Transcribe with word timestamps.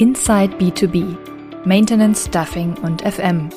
Inside 0.00 0.56
B2B 0.56 1.14
Maintenance, 1.66 2.24
Stuffing 2.24 2.72
und 2.78 3.02
FM. 3.02 3.50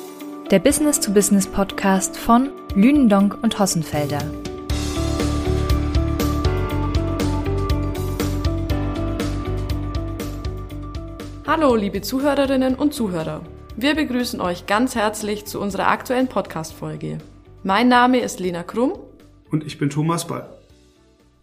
Der 0.50 0.58
Business-to-Business-Podcast 0.58 2.18
von 2.18 2.50
Lünendonk 2.74 3.38
und 3.42 3.58
Hossenfelder. 3.58 4.18
Hallo, 11.46 11.76
liebe 11.76 12.02
Zuhörerinnen 12.02 12.74
und 12.74 12.92
Zuhörer. 12.92 13.40
Wir 13.76 13.94
begrüßen 13.94 14.42
euch 14.42 14.66
ganz 14.66 14.94
herzlich 14.94 15.46
zu 15.46 15.58
unserer 15.62 15.88
aktuellen 15.88 16.28
Podcast-Folge. 16.28 17.20
Mein 17.62 17.88
Name 17.88 18.20
ist 18.20 18.38
Lena 18.38 18.64
Krumm. 18.64 18.92
Und 19.50 19.64
ich 19.64 19.78
bin 19.78 19.88
Thomas 19.88 20.26
Ball. 20.26 20.46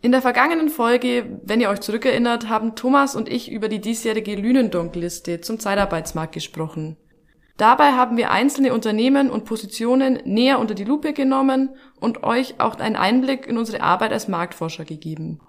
In 0.04 0.12
der 0.12 0.23
vergangenen 0.23 0.70
Folge, 0.70 1.40
wenn 1.44 1.62
ihr 1.62 1.70
euch 1.70 1.82
zurückerinnert, 1.82 2.50
haben 2.50 2.76
Thomas 2.76 3.16
und 3.16 3.30
ich 3.30 3.52
über 3.52 3.70
die 3.70 3.80
diesjährige 3.80 4.36
Lünendonk-Liste 4.36 5.41
zum 5.41 5.60
Zeitarbeitsmarkt 5.60 6.34
gesprochen. 6.34 6.98
Dabei 7.58 7.91
haben 7.91 8.18
wir 8.18 8.32
einzelne 8.32 8.74
Unternehmen 8.74 9.30
und 9.30 9.46
Positionen 9.46 10.20
näher 10.26 10.58
unter 10.58 10.74
die 10.74 10.86
Lupe 10.86 11.14
genommen 11.14 11.70
und 12.00 12.24
euch 12.24 12.55
auch 12.60 12.80
einen 12.80 12.96
Einblick 12.96 13.46
in 13.46 13.60
unsere 13.60 13.84
Arbeit 13.84 14.12
als 14.12 14.27
Marktforscher 14.27 14.86
gegeben. 14.86 15.40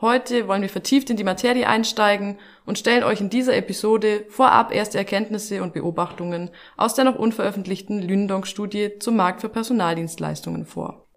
Heute 0.00 0.48
wollen 0.48 0.62
wir 0.62 0.70
vertieft 0.70 1.10
in 1.10 1.18
die 1.18 1.24
Materie 1.24 1.68
einsteigen 1.68 2.38
und 2.64 2.78
stellen 2.78 3.04
euch 3.04 3.20
in 3.20 3.28
dieser 3.28 3.54
Episode 3.54 4.24
vorab 4.30 4.74
erste 4.74 4.96
Erkenntnisse 4.96 5.62
und 5.62 5.74
Beobachtungen 5.74 6.48
aus 6.78 6.94
der 6.94 7.04
noch 7.04 7.16
unveröffentlichten 7.16 8.00
Lünendonk-Studie 8.00 8.98
zum 8.98 9.16
Markt 9.16 9.42
für 9.42 9.50
Personaldienstleistungen 9.50 10.64
vor. 10.64 11.09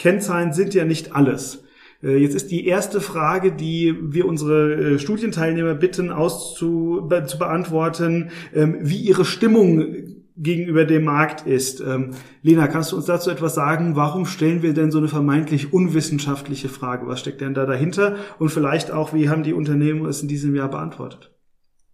Kennzahlen 0.00 0.54
sind 0.54 0.72
ja 0.72 0.86
nicht 0.86 1.14
alles. 1.14 1.62
Äh, 2.02 2.16
jetzt 2.16 2.34
ist 2.34 2.50
die 2.50 2.66
erste 2.66 3.02
Frage, 3.02 3.52
die 3.52 3.94
wir 4.00 4.26
unsere 4.26 4.94
äh, 4.94 4.98
Studienteilnehmer 4.98 5.74
bitten 5.74 6.10
auszu, 6.10 7.06
zu 7.26 7.38
beantworten, 7.38 8.30
ähm, 8.54 8.78
wie 8.80 8.96
ihre 8.96 9.26
Stimmung 9.26 9.94
gegenüber 10.38 10.86
dem 10.86 11.04
Markt 11.04 11.46
ist. 11.46 11.82
Ähm, 11.82 12.12
Lena, 12.40 12.66
kannst 12.66 12.92
du 12.92 12.96
uns 12.96 13.04
dazu 13.04 13.28
etwas 13.30 13.54
sagen? 13.54 13.94
Warum 13.94 14.24
stellen 14.24 14.62
wir 14.62 14.72
denn 14.72 14.90
so 14.90 14.96
eine 14.96 15.08
vermeintlich 15.08 15.74
unwissenschaftliche 15.74 16.70
Frage? 16.70 17.06
Was 17.06 17.20
steckt 17.20 17.42
denn 17.42 17.52
da 17.52 17.66
dahinter? 17.66 18.16
Und 18.38 18.48
vielleicht 18.48 18.90
auch, 18.90 19.12
wie 19.12 19.28
haben 19.28 19.42
die 19.42 19.52
Unternehmen 19.52 20.06
es 20.06 20.22
in 20.22 20.28
diesem 20.28 20.54
Jahr 20.54 20.70
beantwortet? 20.70 21.30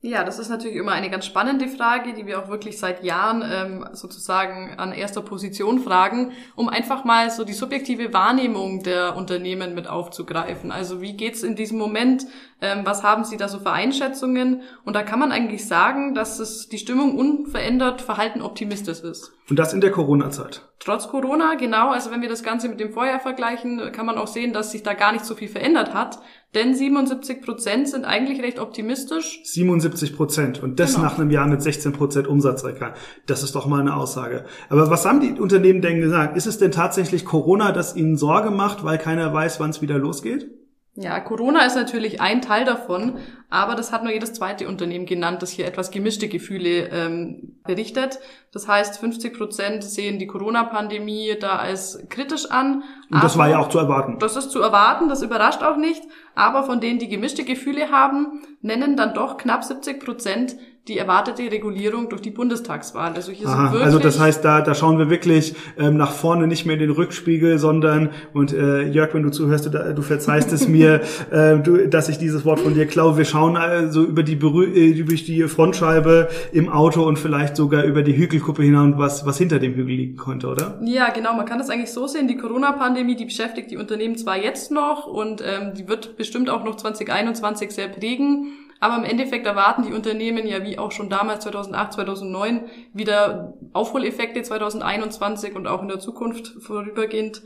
Ja, 0.06 0.22
das 0.22 0.38
ist 0.38 0.50
natürlich 0.50 0.76
immer 0.76 0.92
eine 0.92 1.10
ganz 1.10 1.26
spannende 1.26 1.66
Frage, 1.66 2.14
die 2.14 2.26
wir 2.26 2.38
auch 2.38 2.46
wirklich 2.46 2.78
seit 2.78 3.02
Jahren 3.02 3.42
ähm, 3.44 3.88
sozusagen 3.92 4.78
an 4.78 4.92
erster 4.92 5.20
Position 5.20 5.80
fragen, 5.80 6.30
um 6.54 6.68
einfach 6.68 7.02
mal 7.04 7.28
so 7.32 7.42
die 7.42 7.54
subjektive 7.54 8.12
Wahrnehmung 8.12 8.84
der 8.84 9.16
Unternehmen 9.16 9.74
mit 9.74 9.88
aufzugreifen. 9.88 10.70
Also 10.70 11.00
wie 11.00 11.14
geht's 11.14 11.42
in 11.42 11.56
diesem 11.56 11.78
Moment? 11.78 12.24
Ähm, 12.62 12.80
was 12.84 13.02
haben 13.02 13.24
Sie 13.24 13.36
da 13.36 13.48
so 13.48 13.58
für 13.58 13.70
Einschätzungen? 13.70 14.62
Und 14.84 14.96
da 14.96 15.02
kann 15.02 15.18
man 15.18 15.30
eigentlich 15.30 15.66
sagen, 15.66 16.14
dass 16.14 16.38
es 16.38 16.68
die 16.68 16.78
Stimmung 16.78 17.18
unverändert 17.18 18.00
Verhalten 18.00 18.40
optimistisch 18.40 19.00
ist. 19.00 19.32
Und 19.50 19.58
das 19.58 19.74
in 19.74 19.82
der 19.82 19.92
Corona-Zeit. 19.92 20.62
Trotz 20.80 21.08
Corona, 21.08 21.54
genau. 21.54 21.90
Also 21.90 22.10
wenn 22.10 22.22
wir 22.22 22.28
das 22.28 22.42
Ganze 22.42 22.68
mit 22.68 22.80
dem 22.80 22.92
Vorjahr 22.92 23.20
vergleichen, 23.20 23.92
kann 23.92 24.06
man 24.06 24.16
auch 24.16 24.26
sehen, 24.26 24.52
dass 24.52 24.72
sich 24.72 24.82
da 24.82 24.94
gar 24.94 25.12
nicht 25.12 25.24
so 25.24 25.34
viel 25.34 25.48
verändert 25.48 25.92
hat. 25.92 26.18
Denn 26.54 26.74
77 26.74 27.42
Prozent 27.42 27.88
sind 27.88 28.06
eigentlich 28.06 28.42
recht 28.42 28.58
optimistisch. 28.58 29.40
77 29.44 30.16
Prozent. 30.16 30.62
Und 30.62 30.80
das 30.80 30.94
genau. 30.94 31.04
nach 31.04 31.18
einem 31.18 31.30
Jahr 31.30 31.46
mit 31.46 31.62
16 31.62 31.92
Prozent 31.92 32.26
Umsatzrekord. 32.26 32.96
Das 33.26 33.42
ist 33.42 33.54
doch 33.54 33.66
mal 33.66 33.80
eine 33.80 33.94
Aussage. 33.94 34.46
Aber 34.70 34.90
was 34.90 35.04
haben 35.04 35.20
die 35.20 35.38
Unternehmen 35.38 35.82
denn 35.82 36.00
gesagt? 36.00 36.36
Ist 36.36 36.46
es 36.46 36.56
denn 36.56 36.72
tatsächlich 36.72 37.26
Corona, 37.26 37.72
das 37.72 37.94
ihnen 37.94 38.16
Sorge 38.16 38.50
macht, 38.50 38.82
weil 38.82 38.96
keiner 38.96 39.32
weiß, 39.32 39.60
wann 39.60 39.70
es 39.70 39.82
wieder 39.82 39.98
losgeht? 39.98 40.48
Ja, 40.98 41.20
Corona 41.20 41.66
ist 41.66 41.76
natürlich 41.76 42.22
ein 42.22 42.40
Teil 42.40 42.64
davon, 42.64 43.18
aber 43.50 43.74
das 43.74 43.92
hat 43.92 44.02
nur 44.02 44.12
jedes 44.12 44.32
zweite 44.32 44.66
Unternehmen 44.66 45.04
genannt, 45.04 45.42
das 45.42 45.50
hier 45.50 45.66
etwas 45.66 45.90
gemischte 45.90 46.26
Gefühle 46.26 46.88
ähm, 46.88 47.58
berichtet. 47.66 48.18
Das 48.50 48.66
heißt, 48.66 48.98
50 48.98 49.36
Prozent 49.36 49.84
sehen 49.84 50.18
die 50.18 50.26
Corona-Pandemie 50.26 51.36
da 51.38 51.56
als 51.56 52.02
kritisch 52.08 52.50
an. 52.50 52.82
Und 53.10 53.22
das 53.22 53.36
war 53.36 53.50
ja 53.50 53.58
auch 53.58 53.68
zu 53.68 53.78
erwarten. 53.78 54.18
Das 54.20 54.36
ist 54.36 54.50
zu 54.50 54.62
erwarten, 54.62 55.10
das 55.10 55.20
überrascht 55.20 55.62
auch 55.62 55.76
nicht. 55.76 56.02
Aber 56.34 56.62
von 56.62 56.80
denen, 56.80 56.98
die 56.98 57.08
gemischte 57.08 57.44
Gefühle 57.44 57.90
haben, 57.90 58.42
nennen 58.62 58.96
dann 58.96 59.12
doch 59.12 59.36
knapp 59.36 59.64
70 59.64 60.02
Prozent 60.02 60.56
die 60.88 60.98
erwartete 60.98 61.50
Regulierung 61.50 62.08
durch 62.08 62.22
die 62.22 62.30
Bundestagswahl. 62.30 63.12
Also 63.14 63.32
hier 63.32 63.48
Aha, 63.48 63.56
sind 63.56 63.72
wirklich 63.72 63.86
also 63.86 63.98
das 63.98 64.20
heißt, 64.20 64.44
da, 64.44 64.60
da 64.60 64.72
schauen 64.74 64.98
wir 64.98 65.10
wirklich 65.10 65.56
ähm, 65.76 65.96
nach 65.96 66.12
vorne, 66.12 66.46
nicht 66.46 66.64
mehr 66.64 66.74
in 66.74 66.80
den 66.80 66.90
Rückspiegel, 66.90 67.58
sondern 67.58 68.10
und 68.32 68.52
äh, 68.52 68.82
Jörg, 68.82 69.12
wenn 69.12 69.24
du 69.24 69.30
zuhörst, 69.30 69.66
du, 69.66 69.70
du 69.70 70.02
verzeihst 70.02 70.52
es 70.52 70.68
mir, 70.68 71.00
äh, 71.32 71.58
du, 71.58 71.88
dass 71.88 72.08
ich 72.08 72.18
dieses 72.18 72.44
Wort 72.44 72.60
von 72.60 72.74
dir 72.74 72.86
klaue. 72.86 73.16
Wir 73.16 73.24
schauen 73.24 73.56
also 73.56 74.04
über 74.04 74.22
die 74.22 74.36
Berü 74.36 74.64
äh, 74.66 74.90
über 74.90 75.14
die 75.14 75.42
Frontscheibe 75.48 76.28
im 76.52 76.68
Auto 76.68 77.02
und 77.02 77.18
vielleicht 77.18 77.56
sogar 77.56 77.82
über 77.82 78.02
die 78.02 78.16
Hügelkuppe 78.16 78.62
hinaus, 78.62 78.94
was 78.96 79.26
was 79.26 79.38
hinter 79.38 79.58
dem 79.58 79.74
Hügel 79.74 79.96
liegen 79.96 80.16
könnte, 80.16 80.46
oder? 80.46 80.78
Ja, 80.84 81.10
genau. 81.10 81.34
Man 81.34 81.46
kann 81.46 81.58
das 81.58 81.68
eigentlich 81.68 81.92
so 81.92 82.06
sehen. 82.06 82.28
Die 82.28 82.36
Corona-Pandemie, 82.36 83.16
die 83.16 83.24
beschäftigt 83.24 83.72
die 83.72 83.76
Unternehmen 83.76 84.16
zwar 84.16 84.36
jetzt 84.36 84.70
noch 84.70 85.06
und 85.06 85.42
ähm, 85.44 85.74
die 85.76 85.88
wird 85.88 86.16
bestimmt 86.16 86.48
auch 86.48 86.62
noch 86.62 86.76
2021 86.76 87.72
sehr 87.72 87.88
prägen. 87.88 88.52
Aber 88.80 88.96
im 88.96 89.04
Endeffekt 89.04 89.46
erwarten 89.46 89.82
die 89.82 89.92
Unternehmen 89.92 90.46
ja 90.46 90.62
wie 90.62 90.78
auch 90.78 90.92
schon 90.92 91.08
damals 91.08 91.44
2008, 91.44 91.94
2009 91.94 92.64
wieder 92.92 93.54
Aufholeffekte 93.72 94.42
2021 94.42 95.54
und 95.54 95.66
auch 95.66 95.82
in 95.82 95.88
der 95.88 95.98
Zukunft 95.98 96.54
vorübergehend. 96.60 97.42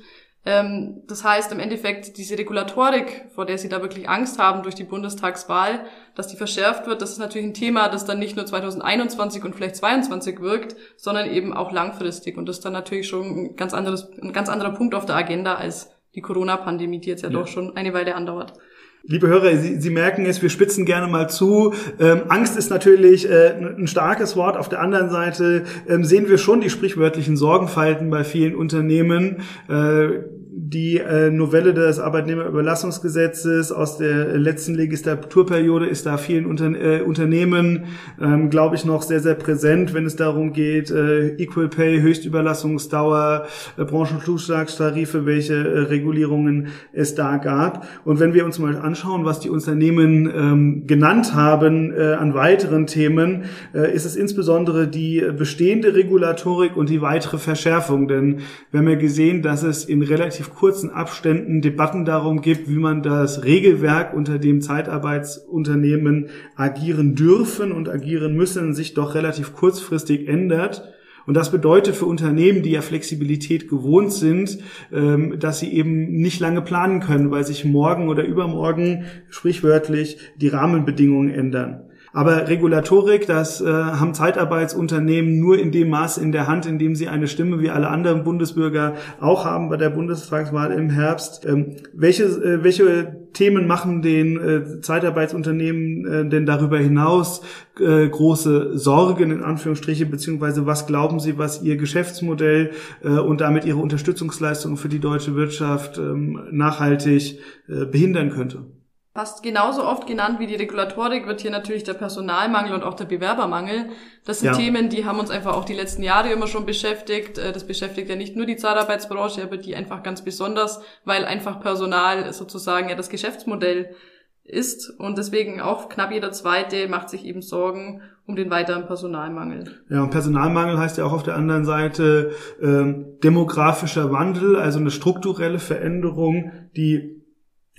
Ähm, 0.46 1.02
das 1.06 1.22
heißt 1.22 1.52
im 1.52 1.60
Endeffekt 1.60 2.16
diese 2.16 2.38
Regulatorik, 2.38 3.26
vor 3.34 3.44
der 3.44 3.58
sie 3.58 3.68
da 3.68 3.82
wirklich 3.82 4.08
Angst 4.08 4.38
haben 4.38 4.62
durch 4.62 4.74
die 4.74 4.84
Bundestagswahl, 4.84 5.84
dass 6.14 6.28
die 6.28 6.36
verschärft 6.36 6.86
wird, 6.86 7.02
das 7.02 7.10
ist 7.10 7.18
natürlich 7.18 7.48
ein 7.48 7.54
Thema, 7.54 7.88
das 7.88 8.06
dann 8.06 8.18
nicht 8.18 8.36
nur 8.36 8.46
2021 8.46 9.44
und 9.44 9.54
vielleicht 9.54 9.76
2022 9.76 10.40
wirkt, 10.40 10.76
sondern 10.96 11.30
eben 11.30 11.52
auch 11.52 11.72
langfristig. 11.72 12.38
Und 12.38 12.46
das 12.48 12.56
ist 12.56 12.64
dann 12.64 12.72
natürlich 12.72 13.06
schon 13.06 13.26
ein 13.26 13.56
ganz 13.56 13.74
anderes, 13.74 14.10
ein 14.22 14.32
ganz 14.32 14.48
anderer 14.48 14.70
Punkt 14.72 14.94
auf 14.94 15.04
der 15.04 15.16
Agenda 15.16 15.56
als 15.56 15.90
die 16.14 16.22
Corona-Pandemie, 16.22 17.00
die 17.00 17.10
jetzt 17.10 17.22
ja, 17.22 17.28
ja. 17.28 17.38
doch 17.38 17.46
schon 17.46 17.76
eine 17.76 17.92
Weile 17.92 18.14
andauert. 18.14 18.54
Liebe 19.02 19.28
Hörer, 19.28 19.56
Sie, 19.56 19.80
Sie 19.80 19.90
merken 19.90 20.26
es, 20.26 20.42
wir 20.42 20.50
spitzen 20.50 20.84
gerne 20.84 21.10
mal 21.10 21.28
zu. 21.30 21.72
Ähm, 21.98 22.22
Angst 22.28 22.56
ist 22.58 22.68
natürlich 22.68 23.28
äh, 23.28 23.54
ein 23.56 23.86
starkes 23.86 24.36
Wort. 24.36 24.58
Auf 24.58 24.68
der 24.68 24.80
anderen 24.80 25.08
Seite 25.08 25.64
ähm, 25.88 26.04
sehen 26.04 26.28
wir 26.28 26.36
schon 26.36 26.60
die 26.60 26.68
sprichwörtlichen 26.68 27.36
Sorgenfalten 27.36 28.10
bei 28.10 28.24
vielen 28.24 28.54
Unternehmen. 28.54 29.38
Äh, 29.68 30.20
die 30.68 30.98
äh, 30.98 31.30
Novelle 31.30 31.72
des 31.72 31.98
Arbeitnehmerüberlassungsgesetzes 31.98 33.72
aus 33.72 33.96
der 33.96 34.36
letzten 34.36 34.74
Legislaturperiode 34.74 35.86
ist 35.86 36.04
da 36.04 36.18
vielen 36.18 36.44
Unter 36.44 36.70
äh, 36.74 37.00
Unternehmen, 37.00 37.84
ähm, 38.20 38.50
glaube 38.50 38.76
ich, 38.76 38.84
noch 38.84 39.02
sehr, 39.02 39.20
sehr 39.20 39.36
präsent, 39.36 39.94
wenn 39.94 40.04
es 40.04 40.16
darum 40.16 40.52
geht, 40.52 40.90
äh, 40.90 41.28
Equal 41.36 41.68
Pay, 41.68 42.02
Höchstüberlassungsdauer, 42.02 43.46
äh, 43.78 43.84
Branchenzuschlagstarife, 43.84 45.24
welche 45.24 45.54
äh, 45.54 45.78
Regulierungen 45.80 46.68
es 46.92 47.14
da 47.14 47.38
gab. 47.38 47.86
Und 48.04 48.20
wenn 48.20 48.34
wir 48.34 48.44
uns 48.44 48.58
mal 48.58 48.76
anschauen, 48.76 49.24
was 49.24 49.40
die 49.40 49.50
Unternehmen 49.50 50.26
ähm, 50.26 50.86
genannt 50.86 51.34
haben 51.34 51.92
äh, 51.92 52.12
an 52.12 52.34
weiteren 52.34 52.86
Themen, 52.86 53.44
äh, 53.72 53.94
ist 53.94 54.04
es 54.04 54.14
insbesondere 54.14 54.88
die 54.88 55.24
bestehende 55.36 55.94
Regulatorik 55.94 56.76
und 56.76 56.90
die 56.90 57.00
weitere 57.00 57.38
Verschärfung. 57.38 58.08
Denn 58.08 58.40
wir 58.70 58.80
haben 58.80 58.88
ja 58.88 58.96
gesehen, 58.96 59.40
dass 59.40 59.62
es 59.62 59.86
in 59.86 60.02
relativ 60.02 60.49
kurzen 60.50 60.90
Abständen 60.90 61.62
Debatten 61.62 62.04
darum 62.04 62.42
gibt, 62.42 62.68
wie 62.68 62.78
man 62.78 63.02
das 63.02 63.44
Regelwerk, 63.44 64.14
unter 64.14 64.38
dem 64.38 64.60
Zeitarbeitsunternehmen 64.60 66.28
agieren 66.56 67.14
dürfen 67.14 67.72
und 67.72 67.88
agieren 67.88 68.34
müssen, 68.34 68.74
sich 68.74 68.94
doch 68.94 69.14
relativ 69.14 69.54
kurzfristig 69.54 70.28
ändert. 70.28 70.92
Und 71.26 71.34
das 71.34 71.50
bedeutet 71.50 71.96
für 71.96 72.06
Unternehmen, 72.06 72.62
die 72.62 72.72
ja 72.72 72.82
Flexibilität 72.82 73.68
gewohnt 73.68 74.12
sind, 74.12 74.58
ähm, 74.92 75.38
dass 75.38 75.60
sie 75.60 75.72
eben 75.72 76.20
nicht 76.20 76.40
lange 76.40 76.62
planen 76.62 77.00
können, 77.00 77.30
weil 77.30 77.44
sich 77.44 77.64
morgen 77.64 78.08
oder 78.08 78.24
übermorgen 78.24 79.04
sprichwörtlich 79.28 80.18
die 80.36 80.48
Rahmenbedingungen 80.48 81.30
ändern. 81.30 81.89
Aber 82.12 82.48
Regulatorik, 82.48 83.26
das 83.26 83.60
äh, 83.60 83.66
haben 83.66 84.14
Zeitarbeitsunternehmen 84.14 85.38
nur 85.38 85.58
in 85.58 85.70
dem 85.70 85.90
Maß 85.90 86.18
in 86.18 86.32
der 86.32 86.48
Hand, 86.48 86.66
in 86.66 86.78
dem 86.78 86.96
sie 86.96 87.08
eine 87.08 87.28
Stimme 87.28 87.60
wie 87.60 87.70
alle 87.70 87.88
anderen 87.88 88.24
Bundesbürger 88.24 88.94
auch 89.20 89.44
haben 89.44 89.68
bei 89.68 89.76
der 89.76 89.90
Bundestagswahl 89.90 90.72
im 90.72 90.90
Herbst. 90.90 91.46
Ähm, 91.46 91.76
welche, 91.92 92.24
äh, 92.24 92.64
welche 92.64 93.28
Themen 93.32 93.68
machen 93.68 94.02
den 94.02 94.40
äh, 94.40 94.80
Zeitarbeitsunternehmen 94.80 96.06
äh, 96.06 96.28
denn 96.28 96.46
darüber 96.46 96.78
hinaus 96.78 97.42
äh, 97.78 98.08
große 98.08 98.76
Sorgen 98.76 99.30
in 99.30 99.42
Anführungsstriche, 99.42 100.06
beziehungsweise 100.06 100.66
was 100.66 100.86
glauben 100.86 101.20
sie, 101.20 101.38
was 101.38 101.62
ihr 101.62 101.76
Geschäftsmodell 101.76 102.72
äh, 103.04 103.08
und 103.08 103.40
damit 103.40 103.64
ihre 103.64 103.78
Unterstützungsleistungen 103.78 104.76
für 104.76 104.88
die 104.88 104.98
deutsche 104.98 105.36
Wirtschaft 105.36 105.98
ähm, 105.98 106.40
nachhaltig 106.50 107.38
äh, 107.68 107.84
behindern 107.84 108.30
könnte? 108.30 108.64
Fast 109.12 109.42
genauso 109.42 109.84
oft 109.84 110.06
genannt 110.06 110.38
wie 110.38 110.46
die 110.46 110.54
Regulatorik 110.54 111.26
wird 111.26 111.40
hier 111.40 111.50
natürlich 111.50 111.82
der 111.82 111.94
Personalmangel 111.94 112.72
und 112.72 112.84
auch 112.84 112.94
der 112.94 113.06
Bewerbermangel. 113.06 113.86
Das 114.24 114.38
sind 114.38 114.52
ja. 114.52 114.56
Themen, 114.56 114.88
die 114.88 115.04
haben 115.04 115.18
uns 115.18 115.30
einfach 115.30 115.56
auch 115.56 115.64
die 115.64 115.74
letzten 115.74 116.04
Jahre 116.04 116.30
immer 116.30 116.46
schon 116.46 116.64
beschäftigt. 116.64 117.36
Äh, 117.36 117.52
das 117.52 117.66
beschäftigt 117.66 118.08
ja 118.08 118.14
nicht 118.14 118.36
nur 118.36 118.46
die 118.46 118.56
Zeitarbeitsbranche, 118.56 119.42
aber 119.42 119.56
die 119.56 119.74
einfach 119.74 120.04
ganz 120.04 120.22
besonders, 120.22 120.80
weil 121.04 121.24
einfach 121.24 121.60
Personal 121.60 122.32
sozusagen 122.32 122.88
ja 122.88 122.94
das 122.94 123.08
Geschäftsmodell 123.08 123.96
ist 124.44 124.90
und 124.98 125.18
deswegen 125.18 125.60
auch 125.60 125.88
knapp 125.88 126.12
jeder 126.12 126.32
Zweite 126.32 126.88
macht 126.88 127.08
sich 127.10 127.24
eben 127.24 127.42
Sorgen 127.42 128.02
um 128.26 128.36
den 128.36 128.50
weiteren 128.50 128.86
Personalmangel. 128.86 129.82
Ja, 129.88 130.02
und 130.02 130.10
Personalmangel 130.10 130.78
heißt 130.78 130.98
ja 130.98 131.04
auch 131.04 131.12
auf 131.12 131.22
der 131.24 131.34
anderen 131.36 131.64
Seite 131.64 132.30
ähm, 132.62 133.18
demografischer 133.24 134.12
Wandel, 134.12 134.56
also 134.56 134.78
eine 134.78 134.90
strukturelle 134.92 135.58
Veränderung, 135.58 136.52
die 136.76 137.19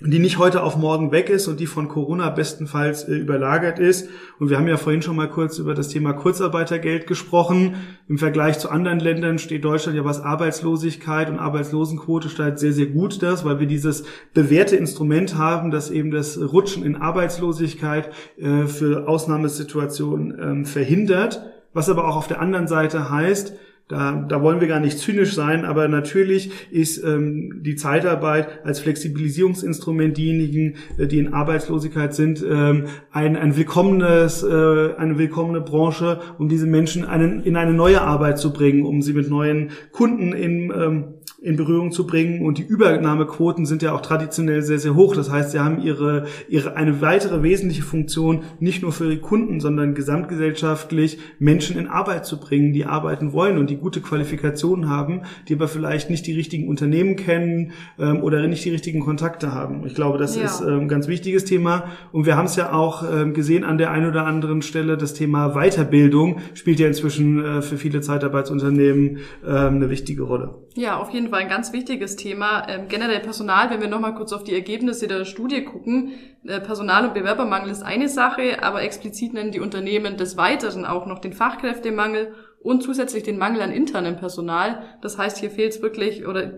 die 0.06 0.18
nicht 0.18 0.38
heute 0.38 0.62
auf 0.62 0.76
morgen 0.76 1.12
weg 1.12 1.30
ist 1.30 1.48
und 1.48 1.60
die 1.60 1.66
von 1.66 1.88
Corona 1.88 2.30
bestenfalls 2.30 3.08
äh, 3.08 3.14
überlagert 3.14 3.78
ist. 3.78 4.08
Und 4.38 4.50
wir 4.50 4.58
haben 4.58 4.68
ja 4.68 4.76
vorhin 4.76 5.02
schon 5.02 5.16
mal 5.16 5.28
kurz 5.28 5.58
über 5.58 5.74
das 5.74 5.88
Thema 5.88 6.12
Kurzarbeitergeld 6.12 7.06
gesprochen. 7.06 7.76
Im 8.08 8.18
Vergleich 8.18 8.58
zu 8.58 8.70
anderen 8.70 9.00
Ländern 9.00 9.38
steht 9.38 9.64
Deutschland 9.64 9.96
ja 9.96 10.04
was 10.04 10.20
Arbeitslosigkeit 10.20 11.30
und 11.30 11.38
Arbeitslosenquote 11.38 12.28
steht 12.28 12.58
sehr, 12.58 12.72
sehr 12.72 12.86
gut 12.86 13.22
das, 13.22 13.44
weil 13.44 13.60
wir 13.60 13.66
dieses 13.66 14.04
bewährte 14.34 14.76
Instrument 14.76 15.36
haben, 15.36 15.70
das 15.70 15.90
eben 15.90 16.10
das 16.10 16.38
Rutschen 16.38 16.84
in 16.84 16.96
Arbeitslosigkeit 16.96 18.10
äh, 18.38 18.66
für 18.66 19.08
Ausnahmesituationen 19.08 20.38
ähm, 20.40 20.64
verhindert. 20.64 21.42
Was 21.74 21.88
aber 21.88 22.06
auch 22.06 22.16
auf 22.16 22.28
der 22.28 22.40
anderen 22.40 22.68
Seite 22.68 23.10
heißt, 23.10 23.54
da, 23.92 24.24
da 24.26 24.42
wollen 24.42 24.62
wir 24.62 24.68
gar 24.68 24.80
nicht 24.80 24.98
zynisch 24.98 25.34
sein, 25.34 25.66
aber 25.66 25.86
natürlich 25.86 26.50
ist 26.70 27.04
ähm, 27.04 27.62
die 27.62 27.76
Zeitarbeit 27.76 28.64
als 28.64 28.80
Flexibilisierungsinstrument 28.80 30.16
diejenigen, 30.16 30.76
äh, 30.96 31.06
die 31.06 31.18
in 31.18 31.34
Arbeitslosigkeit 31.34 32.14
sind, 32.14 32.42
ähm, 32.42 32.86
ein, 33.10 33.36
ein 33.36 33.54
willkommenes, 33.54 34.42
äh, 34.42 34.94
eine 34.96 35.18
willkommene 35.18 35.60
Branche, 35.60 36.20
um 36.38 36.48
diese 36.48 36.66
Menschen 36.66 37.04
einen, 37.04 37.42
in 37.42 37.54
eine 37.56 37.74
neue 37.74 38.00
Arbeit 38.00 38.38
zu 38.38 38.54
bringen, 38.54 38.86
um 38.86 39.02
sie 39.02 39.12
mit 39.12 39.28
neuen 39.28 39.72
Kunden 39.92 40.32
in 40.32 40.72
ähm, 40.74 41.04
in 41.42 41.56
Berührung 41.56 41.90
zu 41.90 42.06
bringen. 42.06 42.46
Und 42.46 42.58
die 42.58 42.62
Übernahmequoten 42.62 43.66
sind 43.66 43.82
ja 43.82 43.92
auch 43.92 44.00
traditionell 44.00 44.62
sehr, 44.62 44.78
sehr 44.78 44.94
hoch. 44.94 45.16
Das 45.16 45.30
heißt, 45.30 45.50
sie 45.50 45.58
haben 45.58 45.82
ihre, 45.82 46.26
ihre 46.48 46.76
eine 46.76 47.00
weitere 47.00 47.42
wesentliche 47.42 47.82
Funktion, 47.82 48.44
nicht 48.60 48.82
nur 48.82 48.92
für 48.92 49.06
ihre 49.06 49.18
Kunden, 49.18 49.60
sondern 49.60 49.94
gesamtgesellschaftlich 49.94 51.18
Menschen 51.38 51.76
in 51.76 51.88
Arbeit 51.88 52.26
zu 52.26 52.38
bringen, 52.38 52.72
die 52.72 52.86
arbeiten 52.86 53.32
wollen 53.32 53.58
und 53.58 53.70
die 53.70 53.76
gute 53.76 54.00
Qualifikationen 54.00 54.88
haben, 54.88 55.22
die 55.48 55.54
aber 55.54 55.66
vielleicht 55.66 56.10
nicht 56.10 56.26
die 56.26 56.34
richtigen 56.34 56.68
Unternehmen 56.68 57.16
kennen 57.16 57.72
ähm, 57.98 58.22
oder 58.22 58.46
nicht 58.46 58.64
die 58.64 58.70
richtigen 58.70 59.00
Kontakte 59.00 59.52
haben. 59.52 59.84
Ich 59.86 59.94
glaube, 59.94 60.18
das 60.18 60.36
ja. 60.36 60.44
ist 60.44 60.60
ähm, 60.60 60.82
ein 60.82 60.88
ganz 60.88 61.08
wichtiges 61.08 61.44
Thema. 61.44 61.84
Und 62.12 62.24
wir 62.26 62.36
haben 62.36 62.46
es 62.46 62.56
ja 62.56 62.72
auch 62.72 63.02
ähm, 63.12 63.34
gesehen 63.34 63.64
an 63.64 63.78
der 63.78 63.90
einen 63.90 64.08
oder 64.08 64.26
anderen 64.26 64.62
Stelle, 64.62 64.96
das 64.96 65.14
Thema 65.14 65.54
Weiterbildung 65.54 66.38
spielt 66.54 66.78
ja 66.78 66.86
inzwischen 66.86 67.44
äh, 67.44 67.62
für 67.62 67.76
viele 67.76 68.00
Zeitarbeitsunternehmen 68.00 69.18
ähm, 69.44 69.76
eine 69.76 69.90
wichtige 69.90 70.22
Rolle. 70.22 70.62
Ja, 70.74 70.96
auf 70.96 71.11
jeden 71.14 71.30
Fall 71.30 71.40
ein 71.40 71.48
ganz 71.48 71.72
wichtiges 71.72 72.16
Thema. 72.16 72.66
Ähm, 72.68 72.88
generell 72.88 73.20
Personal, 73.20 73.70
wenn 73.70 73.80
wir 73.80 73.88
nochmal 73.88 74.14
kurz 74.14 74.32
auf 74.32 74.44
die 74.44 74.54
Ergebnisse 74.54 75.08
der 75.08 75.24
Studie 75.24 75.64
gucken, 75.64 76.12
äh, 76.44 76.60
Personal- 76.60 77.06
und 77.06 77.14
Bewerbermangel 77.14 77.70
ist 77.70 77.82
eine 77.82 78.08
Sache, 78.08 78.62
aber 78.62 78.82
explizit 78.82 79.34
nennen 79.34 79.52
die 79.52 79.60
Unternehmen 79.60 80.16
des 80.16 80.36
Weiteren 80.36 80.84
auch 80.84 81.06
noch 81.06 81.18
den 81.18 81.32
Fachkräftemangel 81.32 82.34
und 82.60 82.82
zusätzlich 82.82 83.22
den 83.22 83.38
Mangel 83.38 83.62
an 83.62 83.72
internem 83.72 84.16
Personal. 84.16 84.82
Das 85.00 85.18
heißt, 85.18 85.38
hier 85.38 85.50
fehlt 85.50 85.72
es 85.72 85.82
wirklich 85.82 86.26
oder 86.26 86.52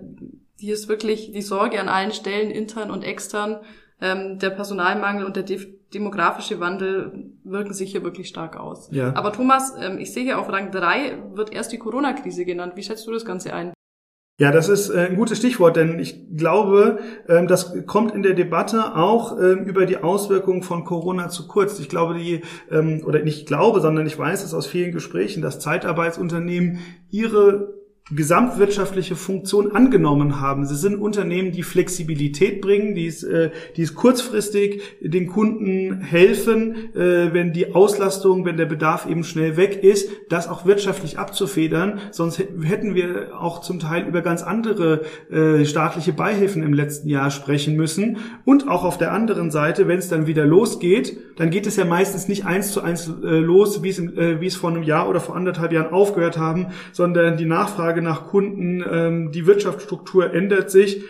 hier 0.59 0.75
ist 0.75 0.89
wirklich 0.89 1.33
die 1.33 1.43
Sorge 1.43 1.81
an 1.81 1.89
allen 1.89 2.13
Stellen, 2.13 2.51
intern 2.51 2.91
und 2.91 3.05
extern. 3.05 3.61
Ähm, 4.01 4.39
der 4.39 4.51
Personalmangel 4.51 5.25
und 5.25 5.37
der 5.37 5.45
demografische 5.95 6.61
Wandel 6.61 7.31
wirken 7.45 7.73
sich 7.73 7.93
hier 7.93 8.03
wirklich 8.03 8.29
stark 8.29 8.57
aus. 8.57 8.89
Ja. 8.91 9.15
Aber 9.15 9.33
Thomas, 9.33 9.75
ähm, 9.81 9.99
ich 9.99 10.13
sehe 10.13 10.25
hier 10.25 10.39
auf 10.39 10.51
Rang 10.51 10.71
3 10.73 11.19
wird 11.35 11.53
erst 11.53 11.73
die 11.73 11.79
Corona-Krise 11.79 12.45
genannt. 12.45 12.73
Wie 12.77 12.83
schätzt 12.83 13.07
du 13.07 13.13
das 13.13 13.25
Ganze 13.25 13.55
ein? 13.55 13.73
Ja, 14.37 14.51
das 14.51 14.69
ist 14.69 14.91
äh, 14.91 15.07
ein 15.11 15.17
gutes 15.17 15.39
Stichwort, 15.39 15.77
denn 15.77 16.01
ich 16.01 16.37
glaube, 16.37 16.99
ähm, 17.29 17.47
das 17.47 17.87
kommt 17.87 18.13
in 18.17 18.25
der 18.25 18.35
Debatte 18.35 18.97
auch 18.97 19.39
ähm, 19.39 19.65
über 19.65 19.87
die 19.87 19.99
Auswirkungen 19.99 20.65
von 20.65 20.85
Corona 20.85 21.29
zu 21.29 21.47
kurz. 21.47 21.79
Ich 21.79 21.89
glaube, 21.89 22.15
die, 22.15 22.41
ähm, 22.69 23.05
oder 23.07 23.21
nicht 23.21 23.47
glaube, 23.47 23.81
sondern 23.81 24.07
ich 24.07 24.19
weiß 24.19 24.43
es 24.43 24.53
aus 24.53 24.67
vielen 24.67 24.91
Gesprächen, 24.91 25.41
dass 25.41 25.61
Zeitarbeitsunternehmen 25.61 26.81
ihre 27.11 27.75
gesamtwirtschaftliche 28.11 29.17
Funktion 29.17 29.73
angenommen 29.75 30.39
haben. 30.39 30.67
Sie 30.67 30.77
sind 30.77 31.01
Unternehmen, 31.01 31.53
die 31.53 31.63
Flexibilität 31.63 32.61
bringen, 32.61 32.95
die 32.95 33.07
es, 33.07 33.23
äh, 33.23 33.51
die 33.77 33.83
es 33.83 33.95
kurzfristig 33.95 34.83
den 35.01 35.27
Kunden 35.27 36.03
helfen, 36.03 36.95
äh, 36.95 37.33
wenn 37.33 37.55
die 37.55 37.75
Auslastung, 37.75 38.45
wenn 38.45 38.59
der 38.59 38.67
Bedarf 38.67 39.09
eben 39.09 39.25
schnell 39.25 39.57
weg 39.57 39.83
ist, 39.83 40.11
das 40.29 40.49
auch 40.49 40.67
wirtschaftlich 40.67 41.19
abzufedern. 41.19 41.99
Sonst 42.11 42.39
hätten 42.39 42.95
wir 42.95 43.41
auch 43.41 43.63
zum 43.63 43.81
Teil 43.81 44.07
über 44.07 44.21
ganz 44.21 44.43
andere 44.43 45.01
äh, 45.31 45.65
staatliche 45.65 46.13
Beihilfen 46.13 46.63
im 46.63 46.75
letzten 46.75 47.09
Jahr 47.09 47.31
sprechen 47.31 47.75
müssen. 47.75 48.19
Und 48.45 48.69
auch 48.69 48.85
auf 48.85 48.99
der 48.99 49.13
anderen 49.13 49.51
Seite, 49.51 49.89
wenn 49.89 49.99
es 49.99 50.11
dann 50.11 50.27
wieder 50.27 50.45
losgeht, 50.45 51.17
dann 51.37 51.49
geht 51.49 51.67
es 51.67 51.77
ja 51.77 51.87
meistens 51.87 52.29
nicht 52.29 52.45
eins 52.45 52.71
zu 52.71 52.83
eins 52.83 53.09
äh, 53.09 53.39
los, 53.39 53.83
wie 53.83 53.89
es, 53.89 53.99
äh, 53.99 54.43
wie 54.43 54.47
es 54.47 54.57
vor 54.57 54.69
einem 54.69 54.83
Jahr 54.83 55.09
oder 55.09 55.21
vor 55.21 55.37
anderthalb 55.37 55.73
Jahren 55.73 55.91
aufgehört 55.91 56.37
haben, 56.37 56.67
sondern 56.93 57.39
die 57.39 57.47
Nachfrage 57.47 57.94
Nachfrage 57.95 58.03
nach 58.03 58.27
Kunden, 58.29 58.85
ähm, 58.91 59.33
die 59.33 59.47
Wirtschaftsstruktur 59.47 60.33
ändert 60.33 60.71
sich. 60.71 61.05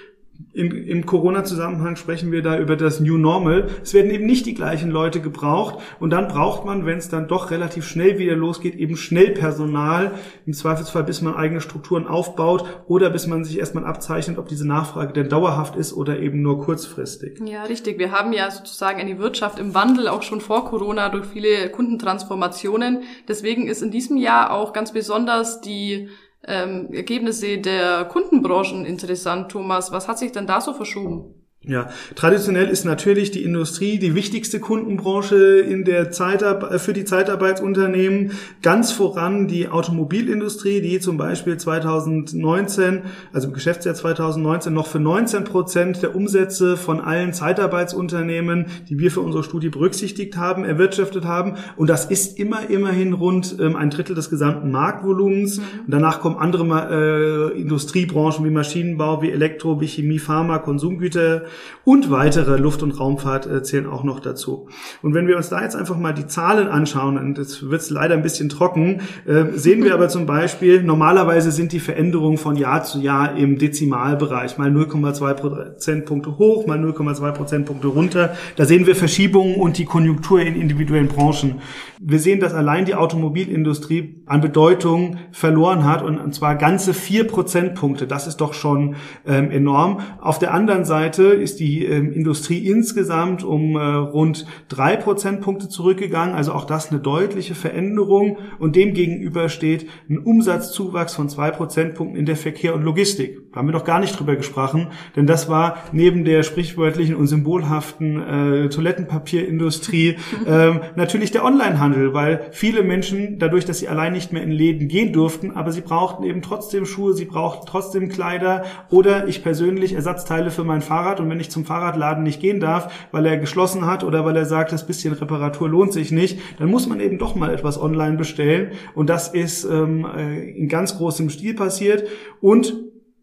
In, 0.52 0.72
Im 0.72 1.06
Corona-Zusammenhang 1.06 1.94
sprechen 1.94 2.32
wir 2.32 2.42
da 2.42 2.58
über 2.58 2.74
das 2.74 2.98
New 2.98 3.18
Normal. 3.18 3.68
Es 3.82 3.94
werden 3.94 4.10
eben 4.10 4.26
nicht 4.26 4.46
die 4.46 4.54
gleichen 4.54 4.90
Leute 4.90 5.20
gebraucht 5.20 5.80
und 6.00 6.10
dann 6.10 6.26
braucht 6.26 6.64
man, 6.64 6.86
wenn 6.86 6.98
es 6.98 7.08
dann 7.08 7.28
doch 7.28 7.52
relativ 7.52 7.86
schnell 7.86 8.18
wieder 8.18 8.34
losgeht, 8.34 8.74
eben 8.74 8.96
schnell 8.96 9.30
Personal, 9.30 10.12
im 10.44 10.52
Zweifelsfall 10.52 11.04
bis 11.04 11.22
man 11.22 11.34
eigene 11.34 11.60
Strukturen 11.60 12.08
aufbaut 12.08 12.64
oder 12.88 13.10
bis 13.10 13.28
man 13.28 13.44
sich 13.44 13.60
erstmal 13.60 13.84
abzeichnet, 13.84 14.38
ob 14.38 14.48
diese 14.48 14.66
Nachfrage 14.66 15.12
denn 15.12 15.28
dauerhaft 15.28 15.76
ist 15.76 15.92
oder 15.92 16.18
eben 16.18 16.42
nur 16.42 16.60
kurzfristig. 16.60 17.40
Ja, 17.44 17.64
richtig. 17.64 17.98
Wir 17.98 18.10
haben 18.10 18.32
ja 18.32 18.50
sozusagen 18.50 19.00
eine 19.00 19.18
Wirtschaft 19.20 19.60
im 19.60 19.72
Wandel, 19.74 20.08
auch 20.08 20.22
schon 20.22 20.40
vor 20.40 20.64
Corona 20.64 21.10
durch 21.10 21.26
viele 21.26 21.70
Kundentransformationen. 21.70 23.02
Deswegen 23.28 23.68
ist 23.68 23.82
in 23.82 23.92
diesem 23.92 24.16
Jahr 24.16 24.52
auch 24.52 24.72
ganz 24.72 24.92
besonders 24.92 25.60
die 25.60 26.08
ähm, 26.46 26.92
Ergebnisse 26.92 27.58
der 27.58 28.04
Kundenbranchen 28.06 28.84
interessant, 28.84 29.50
Thomas. 29.50 29.92
Was 29.92 30.08
hat 30.08 30.18
sich 30.18 30.32
denn 30.32 30.46
da 30.46 30.60
so 30.60 30.72
verschoben? 30.74 31.43
Ja, 31.66 31.88
traditionell 32.14 32.68
ist 32.68 32.84
natürlich 32.84 33.30
die 33.30 33.42
Industrie 33.42 33.98
die 33.98 34.14
wichtigste 34.14 34.60
Kundenbranche 34.60 35.60
in 35.60 35.84
der 35.84 36.10
Zeitab 36.10 36.70
äh, 36.70 36.78
für 36.78 36.92
die 36.92 37.06
Zeitarbeitsunternehmen. 37.06 38.32
Ganz 38.60 38.92
voran 38.92 39.48
die 39.48 39.68
Automobilindustrie, 39.68 40.82
die 40.82 41.00
zum 41.00 41.16
Beispiel 41.16 41.56
2019, 41.56 43.04
also 43.32 43.48
im 43.48 43.54
Geschäftsjahr 43.54 43.94
2019 43.94 44.74
noch 44.74 44.86
für 44.86 45.00
19 45.00 45.44
Prozent 45.44 46.02
der 46.02 46.14
Umsätze 46.14 46.76
von 46.76 47.00
allen 47.00 47.32
Zeitarbeitsunternehmen, 47.32 48.66
die 48.90 48.98
wir 48.98 49.10
für 49.10 49.22
unsere 49.22 49.42
Studie 49.42 49.70
berücksichtigt 49.70 50.36
haben, 50.36 50.64
erwirtschaftet 50.64 51.24
haben. 51.24 51.54
Und 51.76 51.88
das 51.88 52.04
ist 52.04 52.38
immer, 52.38 52.68
immerhin 52.68 53.14
rund 53.14 53.56
ähm, 53.58 53.74
ein 53.76 53.88
Drittel 53.88 54.14
des 54.14 54.28
gesamten 54.28 54.70
Marktvolumens. 54.70 55.58
Mhm. 55.58 55.62
Und 55.86 55.94
danach 55.94 56.20
kommen 56.20 56.36
andere 56.36 57.52
äh, 57.54 57.58
Industriebranchen 57.58 58.44
wie 58.44 58.50
Maschinenbau, 58.50 59.22
wie 59.22 59.30
Elektro, 59.30 59.80
wie 59.80 59.88
Chemie, 59.88 60.18
Pharma, 60.18 60.58
Konsumgüter 60.58 61.44
und 61.84 62.10
weitere 62.10 62.56
Luft- 62.56 62.82
und 62.82 62.98
Raumfahrt 62.98 63.46
äh, 63.46 63.62
zählen 63.62 63.86
auch 63.86 64.04
noch 64.04 64.20
dazu. 64.20 64.68
Und 65.02 65.14
wenn 65.14 65.26
wir 65.26 65.36
uns 65.36 65.48
da 65.48 65.62
jetzt 65.62 65.76
einfach 65.76 65.98
mal 65.98 66.12
die 66.12 66.26
Zahlen 66.26 66.68
anschauen, 66.68 67.18
und 67.18 67.38
jetzt 67.38 67.70
wird 67.70 67.80
es 67.80 67.90
leider 67.90 68.14
ein 68.14 68.22
bisschen 68.22 68.48
trocken, 68.48 69.00
äh, 69.26 69.44
sehen 69.54 69.84
wir 69.84 69.94
aber 69.94 70.08
zum 70.08 70.26
Beispiel, 70.26 70.82
normalerweise 70.82 71.50
sind 71.50 71.72
die 71.72 71.80
Veränderungen 71.80 72.38
von 72.38 72.56
Jahr 72.56 72.84
zu 72.84 73.00
Jahr 73.00 73.36
im 73.36 73.58
Dezimalbereich, 73.58 74.58
mal 74.58 74.70
0,2 74.70 75.34
Prozentpunkte 75.34 76.38
hoch, 76.38 76.66
mal 76.66 76.78
0,2 76.78 77.32
Prozentpunkte 77.32 77.88
runter. 77.88 78.34
Da 78.56 78.64
sehen 78.64 78.86
wir 78.86 78.96
Verschiebungen 78.96 79.56
und 79.56 79.78
die 79.78 79.84
Konjunktur 79.84 80.40
in 80.40 80.60
individuellen 80.60 81.08
Branchen. 81.08 81.60
Wir 82.00 82.18
sehen, 82.18 82.40
dass 82.40 82.54
allein 82.54 82.84
die 82.84 82.94
Automobilindustrie 82.94 84.22
an 84.26 84.40
Bedeutung 84.40 85.18
verloren 85.32 85.84
hat 85.84 86.02
und 86.02 86.34
zwar 86.34 86.54
ganze 86.56 86.94
vier 86.94 87.26
Prozentpunkte. 87.26 88.06
Das 88.06 88.26
ist 88.26 88.38
doch 88.38 88.54
schon 88.54 88.96
ähm, 89.26 89.50
enorm. 89.50 90.00
Auf 90.20 90.38
der 90.38 90.52
anderen 90.52 90.84
Seite 90.84 91.24
ist 91.44 91.60
die 91.60 91.84
ähm, 91.84 92.12
Industrie 92.12 92.66
insgesamt 92.66 93.44
um 93.44 93.76
äh, 93.76 93.80
rund 93.80 94.46
drei 94.68 94.96
Prozentpunkte 94.96 95.68
zurückgegangen. 95.68 96.34
Also 96.34 96.52
auch 96.52 96.64
das 96.64 96.90
eine 96.90 97.00
deutliche 97.00 97.54
Veränderung. 97.54 98.38
Und 98.58 98.74
dem 98.74 98.94
gegenüber 98.94 99.48
steht 99.48 99.86
ein 100.08 100.18
Umsatzzuwachs 100.18 101.14
von 101.14 101.28
zwei 101.28 101.50
Prozentpunkten 101.50 102.18
in 102.18 102.26
der 102.26 102.36
Verkehr 102.36 102.74
und 102.74 102.82
Logistik. 102.82 103.44
Da 103.54 103.60
haben 103.60 103.68
wir 103.68 103.72
doch 103.72 103.84
gar 103.84 104.00
nicht 104.00 104.18
drüber 104.18 104.34
gesprochen, 104.34 104.88
denn 105.14 105.28
das 105.28 105.48
war 105.48 105.76
neben 105.92 106.24
der 106.24 106.42
sprichwörtlichen 106.42 107.14
und 107.14 107.28
symbolhaften 107.28 108.20
äh, 108.20 108.68
Toilettenpapierindustrie 108.68 110.16
äh, 110.46 110.72
natürlich 110.96 111.30
der 111.30 111.44
Onlinehandel, 111.44 112.14
weil 112.14 112.48
viele 112.50 112.82
Menschen 112.82 113.38
dadurch, 113.38 113.64
dass 113.64 113.78
sie 113.78 113.86
allein 113.86 114.12
nicht 114.12 114.32
mehr 114.32 114.42
in 114.42 114.50
Läden 114.50 114.88
gehen 114.88 115.12
durften, 115.12 115.52
aber 115.52 115.70
sie 115.70 115.82
brauchten 115.82 116.24
eben 116.24 116.42
trotzdem 116.42 116.84
Schuhe, 116.84 117.14
sie 117.14 117.26
brauchten 117.26 117.66
trotzdem 117.68 118.08
Kleider 118.08 118.64
oder 118.90 119.28
ich 119.28 119.44
persönlich 119.44 119.92
Ersatzteile 119.92 120.50
für 120.50 120.64
mein 120.64 120.82
Fahrrad 120.82 121.20
und 121.20 121.28
wenn 121.34 121.40
ich 121.40 121.50
zum 121.50 121.64
Fahrradladen 121.64 122.22
nicht 122.22 122.40
gehen 122.40 122.60
darf, 122.60 123.08
weil 123.10 123.26
er 123.26 123.36
geschlossen 123.36 123.86
hat 123.86 124.04
oder 124.04 124.24
weil 124.24 124.36
er 124.36 124.46
sagt, 124.46 124.70
das 124.70 124.86
bisschen 124.86 125.14
Reparatur 125.14 125.68
lohnt 125.68 125.92
sich 125.92 126.12
nicht, 126.12 126.38
dann 126.60 126.70
muss 126.70 126.86
man 126.86 127.00
eben 127.00 127.18
doch 127.18 127.34
mal 127.34 127.52
etwas 127.52 127.80
online 127.80 128.16
bestellen. 128.16 128.70
Und 128.94 129.10
das 129.10 129.34
ist 129.34 129.64
ähm, 129.64 130.06
äh, 130.16 130.50
in 130.50 130.68
ganz 130.68 130.96
großem 130.96 131.30
Stil 131.30 131.54
passiert. 131.54 132.04
Und 132.40 132.74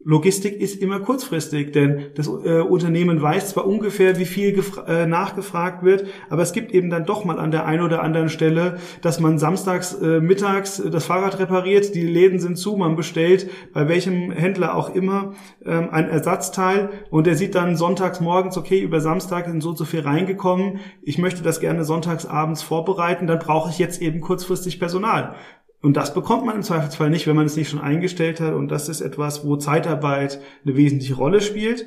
Logistik 0.03 0.59
ist 0.59 0.81
immer 0.81 0.99
kurzfristig, 0.99 1.71
denn 1.73 2.07
das 2.15 2.27
äh, 2.27 2.61
Unternehmen 2.61 3.21
weiß 3.21 3.49
zwar 3.49 3.67
ungefähr, 3.67 4.17
wie 4.17 4.25
viel 4.25 4.63
äh, 4.87 5.05
nachgefragt 5.05 5.83
wird, 5.83 6.05
aber 6.29 6.41
es 6.41 6.53
gibt 6.53 6.71
eben 6.71 6.89
dann 6.89 7.05
doch 7.05 7.23
mal 7.23 7.39
an 7.39 7.51
der 7.51 7.65
einen 7.65 7.83
oder 7.83 8.01
anderen 8.01 8.29
Stelle, 8.29 8.77
dass 9.01 9.19
man 9.19 9.37
samstags 9.37 9.93
äh, 9.93 10.19
mittags 10.19 10.81
das 10.91 11.05
Fahrrad 11.05 11.39
repariert, 11.39 11.93
die 11.93 12.07
Läden 12.07 12.39
sind 12.39 12.57
zu, 12.57 12.75
man 12.77 12.95
bestellt 12.95 13.49
bei 13.73 13.87
welchem 13.87 14.31
Händler 14.31 14.75
auch 14.75 14.93
immer 14.95 15.33
ähm, 15.65 15.89
ein 15.91 16.09
Ersatzteil 16.09 16.89
und 17.11 17.27
der 17.27 17.35
sieht 17.35 17.53
dann 17.53 17.75
sonntags 17.77 18.21
morgens, 18.21 18.57
okay, 18.57 18.81
über 18.81 19.01
Samstag 19.01 19.45
sind 19.45 19.61
so 19.61 19.69
und 19.69 19.77
so 19.77 19.85
viel 19.85 20.01
reingekommen, 20.01 20.79
ich 21.03 21.19
möchte 21.19 21.43
das 21.43 21.59
gerne 21.59 21.83
sonntags 21.83 22.25
abends 22.25 22.63
vorbereiten, 22.63 23.27
dann 23.27 23.39
brauche 23.39 23.69
ich 23.69 23.77
jetzt 23.77 24.01
eben 24.01 24.21
kurzfristig 24.21 24.79
Personal. 24.79 25.35
Und 25.81 25.97
das 25.97 26.13
bekommt 26.13 26.45
man 26.45 26.55
im 26.55 26.61
Zweifelsfall 26.61 27.09
nicht, 27.09 27.27
wenn 27.27 27.35
man 27.35 27.45
es 27.45 27.55
nicht 27.55 27.69
schon 27.69 27.81
eingestellt 27.81 28.39
hat. 28.39 28.53
Und 28.53 28.69
das 28.69 28.87
ist 28.87 29.01
etwas, 29.01 29.45
wo 29.45 29.55
Zeitarbeit 29.55 30.39
eine 30.63 30.77
wesentliche 30.77 31.15
Rolle 31.15 31.41
spielt. 31.41 31.85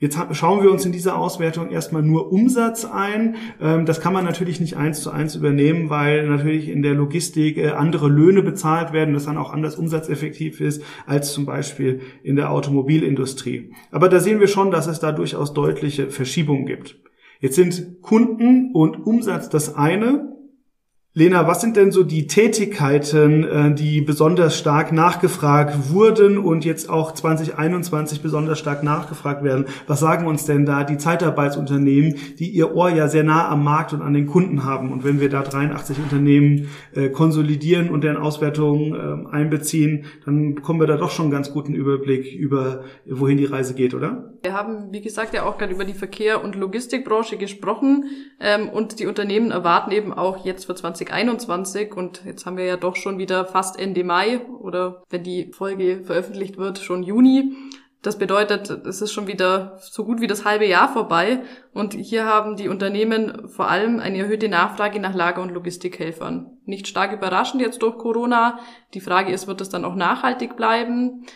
Jetzt 0.00 0.18
schauen 0.32 0.62
wir 0.62 0.70
uns 0.70 0.86
in 0.86 0.92
dieser 0.92 1.18
Auswertung 1.18 1.68
erstmal 1.68 2.02
nur 2.02 2.32
Umsatz 2.32 2.86
ein. 2.86 3.36
Ähm, 3.60 3.84
das 3.84 4.00
kann 4.00 4.14
man 4.14 4.24
natürlich 4.24 4.58
nicht 4.58 4.78
eins 4.78 5.02
zu 5.02 5.10
eins 5.10 5.34
übernehmen, 5.34 5.90
weil 5.90 6.26
natürlich 6.26 6.70
in 6.70 6.80
der 6.80 6.94
Logistik 6.94 7.58
äh, 7.58 7.68
andere 7.68 8.08
Löhne 8.08 8.42
bezahlt 8.42 8.94
werden, 8.94 9.12
das 9.12 9.26
dann 9.26 9.36
auch 9.36 9.52
anders 9.52 9.76
umsatzeffektiv 9.76 10.62
ist 10.62 10.82
als 11.04 11.34
zum 11.34 11.44
Beispiel 11.44 12.00
in 12.22 12.36
der 12.36 12.50
Automobilindustrie. 12.50 13.72
Aber 13.90 14.08
da 14.08 14.20
sehen 14.20 14.40
wir 14.40 14.48
schon, 14.48 14.70
dass 14.70 14.86
es 14.86 15.00
da 15.00 15.12
durchaus 15.12 15.52
deutliche 15.52 16.08
Verschiebungen 16.08 16.64
gibt. 16.64 16.98
Jetzt 17.40 17.56
sind 17.56 18.00
Kunden 18.00 18.72
und 18.72 19.06
Umsatz 19.06 19.50
das 19.50 19.74
eine. 19.74 20.39
Lena, 21.12 21.48
was 21.48 21.60
sind 21.60 21.76
denn 21.76 21.90
so 21.90 22.04
die 22.04 22.28
Tätigkeiten, 22.28 23.42
äh, 23.42 23.74
die 23.74 24.00
besonders 24.00 24.56
stark 24.56 24.92
nachgefragt 24.92 25.90
wurden 25.90 26.38
und 26.38 26.64
jetzt 26.64 26.88
auch 26.88 27.10
2021 27.10 28.22
besonders 28.22 28.60
stark 28.60 28.84
nachgefragt 28.84 29.42
werden? 29.42 29.64
Was 29.88 29.98
sagen 29.98 30.28
uns 30.28 30.44
denn 30.44 30.66
da 30.66 30.84
die 30.84 30.98
Zeitarbeitsunternehmen, 30.98 32.14
die 32.38 32.50
ihr 32.50 32.76
Ohr 32.76 32.90
ja 32.90 33.08
sehr 33.08 33.24
nah 33.24 33.48
am 33.48 33.64
Markt 33.64 33.92
und 33.92 34.02
an 34.02 34.14
den 34.14 34.28
Kunden 34.28 34.62
haben? 34.62 34.92
Und 34.92 35.02
wenn 35.02 35.18
wir 35.18 35.28
da 35.28 35.42
83 35.42 35.98
Unternehmen 35.98 36.68
äh, 36.94 37.08
konsolidieren 37.08 37.90
und 37.90 38.04
deren 38.04 38.16
Auswertungen 38.16 38.94
ähm, 38.94 39.26
einbeziehen, 39.26 40.04
dann 40.24 40.54
bekommen 40.54 40.78
wir 40.78 40.86
da 40.86 40.96
doch 40.96 41.10
schon 41.10 41.24
einen 41.24 41.32
ganz 41.32 41.52
guten 41.52 41.74
Überblick 41.74 42.32
über, 42.32 42.84
wohin 43.04 43.36
die 43.36 43.46
Reise 43.46 43.74
geht, 43.74 43.94
oder? 43.94 44.32
Wir 44.42 44.52
haben, 44.52 44.92
wie 44.92 45.00
gesagt, 45.00 45.34
ja 45.34 45.42
auch 45.42 45.58
gerade 45.58 45.72
über 45.72 45.84
die 45.84 45.92
Verkehr- 45.92 46.44
und 46.44 46.54
Logistikbranche 46.54 47.36
gesprochen 47.36 48.04
ähm, 48.38 48.68
und 48.68 49.00
die 49.00 49.06
Unternehmen 49.06 49.50
erwarten 49.50 49.90
eben 49.90 50.12
auch 50.12 50.44
jetzt 50.44 50.66
für 50.66 50.76
20 50.76 50.99
2021 51.06 51.96
und 51.96 52.22
jetzt 52.24 52.46
haben 52.46 52.56
wir 52.56 52.64
ja 52.64 52.76
doch 52.76 52.96
schon 52.96 53.18
wieder 53.18 53.44
fast 53.44 53.78
Ende 53.78 54.04
Mai 54.04 54.40
oder 54.46 55.02
wenn 55.10 55.22
die 55.22 55.52
Folge 55.52 56.02
veröffentlicht 56.04 56.56
wird, 56.58 56.78
schon 56.78 57.02
Juni. 57.02 57.56
Das 58.02 58.16
bedeutet, 58.16 58.70
es 58.70 59.02
ist 59.02 59.12
schon 59.12 59.26
wieder 59.26 59.78
so 59.80 60.04
gut 60.04 60.22
wie 60.22 60.26
das 60.26 60.46
halbe 60.46 60.66
Jahr 60.66 60.90
vorbei 60.90 61.42
und 61.74 61.92
hier 61.92 62.24
haben 62.24 62.56
die 62.56 62.68
Unternehmen 62.68 63.48
vor 63.48 63.68
allem 63.68 64.00
eine 64.00 64.18
erhöhte 64.18 64.48
Nachfrage 64.48 65.00
nach 65.00 65.14
Lager- 65.14 65.42
und 65.42 65.50
Logistikhelfern. 65.50 66.58
Nicht 66.64 66.88
stark 66.88 67.12
überraschend 67.12 67.60
jetzt 67.60 67.82
durch 67.82 67.98
Corona. 67.98 68.58
Die 68.94 69.00
Frage 69.00 69.32
ist, 69.32 69.48
wird 69.48 69.60
es 69.60 69.68
dann 69.68 69.84
auch 69.84 69.96
nachhaltig 69.96 70.56
bleiben? 70.56 71.26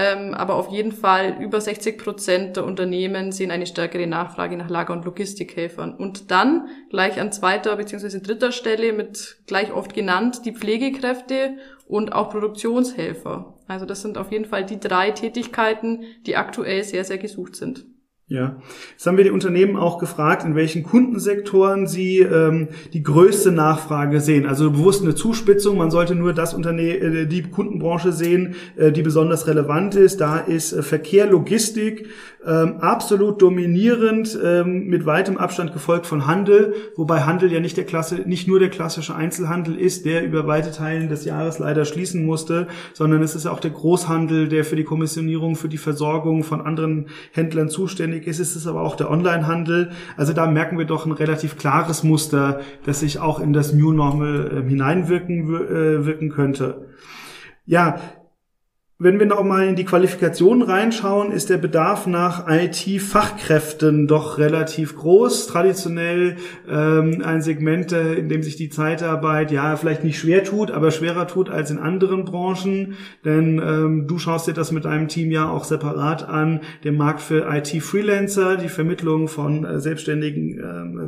Ähm, 0.00 0.32
aber 0.32 0.54
auf 0.54 0.68
jeden 0.68 0.92
Fall 0.92 1.38
über 1.40 1.60
60 1.60 1.98
Prozent 1.98 2.56
der 2.56 2.64
Unternehmen 2.64 3.32
sehen 3.32 3.50
eine 3.50 3.66
stärkere 3.66 4.06
Nachfrage 4.06 4.56
nach 4.56 4.70
Lager- 4.70 4.92
und 4.92 5.04
Logistikhelfern. 5.04 5.92
Und 5.92 6.30
dann 6.30 6.68
gleich 6.88 7.20
an 7.20 7.32
zweiter 7.32 7.74
bzw. 7.74 8.20
dritter 8.20 8.52
Stelle 8.52 8.92
mit 8.92 9.38
gleich 9.48 9.72
oft 9.72 9.94
genannt 9.94 10.42
die 10.44 10.54
Pflegekräfte 10.54 11.56
und 11.88 12.12
auch 12.12 12.30
Produktionshelfer. 12.30 13.54
Also 13.66 13.86
das 13.86 14.02
sind 14.02 14.18
auf 14.18 14.30
jeden 14.30 14.44
Fall 14.44 14.64
die 14.64 14.78
drei 14.78 15.10
Tätigkeiten, 15.10 16.04
die 16.26 16.36
aktuell 16.36 16.84
sehr, 16.84 17.02
sehr 17.02 17.18
gesucht 17.18 17.56
sind. 17.56 17.84
Ja, 18.30 18.56
jetzt 18.90 19.06
haben 19.06 19.16
wir 19.16 19.24
die 19.24 19.30
Unternehmen 19.30 19.76
auch 19.76 19.96
gefragt, 19.96 20.44
in 20.44 20.54
welchen 20.54 20.82
Kundensektoren 20.82 21.86
sie 21.86 22.18
ähm, 22.18 22.68
die 22.92 23.02
größte 23.02 23.52
Nachfrage 23.52 24.20
sehen. 24.20 24.44
Also 24.44 24.70
bewusst 24.70 25.02
eine 25.02 25.14
Zuspitzung. 25.14 25.78
Man 25.78 25.90
sollte 25.90 26.14
nur 26.14 26.34
das 26.34 26.52
Unternehmen, 26.52 27.16
äh, 27.16 27.26
die 27.26 27.40
Kundenbranche 27.44 28.12
sehen, 28.12 28.54
äh, 28.76 28.92
die 28.92 29.00
besonders 29.00 29.46
relevant 29.46 29.94
ist. 29.94 30.20
Da 30.20 30.40
ist 30.40 30.74
äh, 30.74 30.82
Verkehr, 30.82 31.24
Logistik 31.24 32.06
ähm, 32.46 32.76
absolut 32.80 33.42
dominierend, 33.42 34.38
ähm, 34.44 34.86
mit 34.86 35.06
weitem 35.06 35.38
Abstand 35.38 35.72
gefolgt 35.72 36.06
von 36.06 36.26
Handel, 36.26 36.74
wobei 36.96 37.22
Handel 37.22 37.50
ja 37.52 37.60
nicht 37.60 37.76
der 37.76 37.84
Klasse, 37.84 38.16
nicht 38.26 38.46
nur 38.46 38.58
der 38.58 38.70
klassische 38.70 39.14
Einzelhandel 39.14 39.74
ist, 39.74 40.04
der 40.04 40.24
über 40.24 40.46
weite 40.46 40.70
Teilen 40.70 41.08
des 41.08 41.24
Jahres 41.24 41.58
leider 41.58 41.84
schließen 41.84 42.24
musste, 42.24 42.68
sondern 42.92 43.22
es 43.22 43.34
ist 43.34 43.46
auch 43.46 43.60
der 43.60 43.72
Großhandel, 43.72 44.48
der 44.48 44.64
für 44.64 44.76
die 44.76 44.84
Kommissionierung, 44.84 45.56
für 45.56 45.68
die 45.68 45.78
Versorgung 45.78 46.44
von 46.44 46.60
anderen 46.60 47.06
Händlern 47.32 47.68
zuständig 47.68 48.17
notwendig 48.18 48.26
ist, 48.26 48.40
ist 48.40 48.56
es 48.56 48.66
aber 48.66 48.82
auch 48.82 48.96
der 48.96 49.10
Onlinehandel. 49.10 49.90
Also 50.16 50.32
da 50.32 50.46
merken 50.46 50.78
wir 50.78 50.84
doch 50.84 51.06
ein 51.06 51.12
relativ 51.12 51.56
klares 51.56 52.02
Muster, 52.02 52.60
das 52.84 53.00
sich 53.00 53.18
auch 53.18 53.40
in 53.40 53.52
das 53.52 53.72
New 53.72 53.92
Normal 53.92 54.64
äh, 54.64 54.68
hineinwirken 54.68 55.54
äh, 55.54 56.06
wirken 56.06 56.30
könnte. 56.30 56.86
Ja, 57.66 58.00
wenn 59.00 59.20
wir 59.20 59.26
noch 59.26 59.44
mal 59.44 59.68
in 59.68 59.76
die 59.76 59.84
Qualifikation 59.84 60.60
reinschauen, 60.60 61.30
ist 61.30 61.50
der 61.50 61.56
Bedarf 61.56 62.08
nach 62.08 62.48
IT-Fachkräften 62.48 64.08
doch 64.08 64.38
relativ 64.38 64.96
groß. 64.96 65.46
Traditionell 65.46 66.34
ähm, 66.68 67.22
ein 67.24 67.40
Segment, 67.40 67.92
äh, 67.92 68.14
in 68.14 68.28
dem 68.28 68.42
sich 68.42 68.56
die 68.56 68.70
Zeitarbeit 68.70 69.52
ja 69.52 69.76
vielleicht 69.76 70.02
nicht 70.02 70.18
schwer 70.18 70.42
tut, 70.42 70.72
aber 70.72 70.90
schwerer 70.90 71.28
tut 71.28 71.48
als 71.48 71.70
in 71.70 71.78
anderen 71.78 72.24
Branchen. 72.24 72.94
Denn 73.24 73.62
ähm, 73.64 74.08
du 74.08 74.18
schaust 74.18 74.48
dir 74.48 74.52
das 74.52 74.72
mit 74.72 74.84
deinem 74.84 75.06
Team 75.06 75.30
ja 75.30 75.48
auch 75.48 75.62
separat 75.62 76.28
an, 76.28 76.62
den 76.82 76.96
Markt 76.96 77.20
für 77.20 77.48
IT-Freelancer, 77.54 78.56
die 78.56 78.68
Vermittlung 78.68 79.28
von 79.28 79.64
äh, 79.64 79.78
selbstständigen 79.78 80.58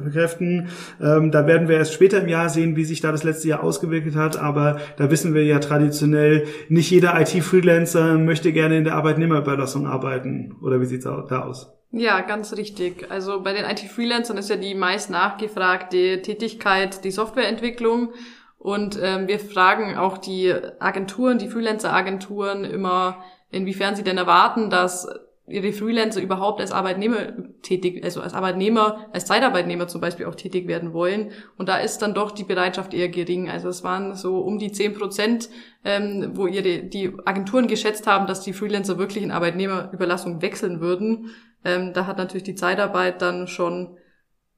äh, 0.06 0.10
Kräften. 0.12 0.68
Ähm, 1.02 1.32
da 1.32 1.48
werden 1.48 1.66
wir 1.66 1.78
erst 1.78 1.94
später 1.94 2.22
im 2.22 2.28
Jahr 2.28 2.50
sehen, 2.50 2.76
wie 2.76 2.84
sich 2.84 3.00
da 3.00 3.10
das 3.10 3.24
letzte 3.24 3.48
Jahr 3.48 3.64
ausgewirkt 3.64 4.14
hat. 4.14 4.40
Aber 4.40 4.76
da 4.96 5.10
wissen 5.10 5.34
wir 5.34 5.42
ja 5.42 5.58
traditionell, 5.58 6.44
nicht 6.68 6.88
jeder 6.88 7.20
IT-Freelancer 7.20 7.79
Freelancer 7.86 8.18
möchte 8.18 8.52
gerne 8.52 8.76
in 8.76 8.84
der 8.84 8.94
Arbeitnehmerüberlassung 8.94 9.86
arbeiten. 9.86 10.56
Oder 10.62 10.80
wie 10.80 10.86
sieht's 10.86 11.04
da 11.04 11.42
aus? 11.42 11.72
Ja, 11.92 12.20
ganz 12.20 12.52
richtig. 12.56 13.10
Also 13.10 13.42
bei 13.42 13.52
den 13.52 13.64
IT-Freelancern 13.64 14.36
ist 14.36 14.50
ja 14.50 14.56
die 14.56 14.74
meist 14.74 15.10
nachgefragte 15.10 16.22
Tätigkeit 16.22 17.04
die 17.04 17.10
Softwareentwicklung. 17.10 18.12
Und 18.58 18.98
ähm, 19.02 19.26
wir 19.28 19.40
fragen 19.40 19.96
auch 19.96 20.18
die 20.18 20.54
Agenturen, 20.78 21.38
die 21.38 21.48
Freelancer-Agenturen 21.48 22.64
immer, 22.64 23.24
inwiefern 23.50 23.96
sie 23.96 24.04
denn 24.04 24.18
erwarten, 24.18 24.68
dass 24.68 25.08
ihre 25.46 25.72
Freelancer 25.72 26.20
überhaupt 26.20 26.60
als 26.60 26.72
Arbeitnehmer 26.72 27.32
tätig, 27.62 28.04
also 28.04 28.20
als 28.20 28.34
Arbeitnehmer, 28.34 29.08
als 29.12 29.26
Zeitarbeitnehmer 29.26 29.88
zum 29.88 30.00
Beispiel 30.00 30.26
auch 30.26 30.34
tätig 30.34 30.68
werden 30.68 30.92
wollen. 30.92 31.32
Und 31.56 31.68
da 31.68 31.78
ist 31.78 31.98
dann 31.98 32.14
doch 32.14 32.30
die 32.30 32.44
Bereitschaft 32.44 32.94
eher 32.94 33.08
gering. 33.08 33.50
Also 33.50 33.68
es 33.68 33.82
waren 33.82 34.14
so 34.14 34.38
um 34.40 34.58
die 34.58 34.72
zehn 34.72 34.94
Prozent, 34.94 35.50
ähm, 35.84 36.32
wo 36.34 36.46
ihre 36.46 36.84
die 36.84 37.12
Agenturen 37.24 37.66
geschätzt 37.66 38.06
haben, 38.06 38.26
dass 38.26 38.42
die 38.42 38.52
Freelancer 38.52 38.98
wirklich 38.98 39.24
in 39.24 39.32
Arbeitnehmerüberlassung 39.32 40.40
wechseln 40.40 40.80
würden. 40.80 41.30
Ähm, 41.64 41.92
da 41.92 42.06
hat 42.06 42.18
natürlich 42.18 42.44
die 42.44 42.54
Zeitarbeit 42.54 43.20
dann 43.20 43.48
schon 43.48 43.96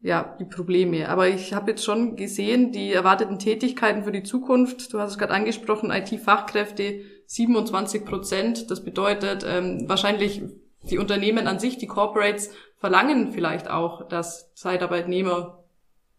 ja, 0.03 0.37
die 0.41 0.45
Probleme. 0.45 1.09
Aber 1.09 1.29
ich 1.29 1.55
habe 1.55 1.71
jetzt 1.71 1.85
schon 1.85 2.17
gesehen, 2.17 2.73
die 2.73 2.93
erwarteten 2.93 3.39
Tätigkeiten 3.39 4.03
für 4.03 4.13
die 4.13 4.25
Zukunft, 4.25 4.93
du 4.93 4.99
hast 4.99 5.13
es 5.13 5.19
gerade 5.19 5.33
angesprochen, 5.33 5.93
IT-Fachkräfte 5.93 7.03
27 7.27 8.05
Prozent. 8.05 8.71
Das 8.71 8.85
bedeutet 8.85 9.47
ähm, 9.49 9.85
wahrscheinlich 9.89 10.43
die 10.91 10.99
Unternehmen 10.99 11.47
an 11.47 11.59
sich, 11.59 11.79
die 11.79 11.87
Corporates, 11.87 12.51
verlangen 12.77 13.33
vielleicht 13.33 13.71
auch, 13.71 14.09
dass 14.09 14.53
Zeitarbeitnehmer 14.55 15.62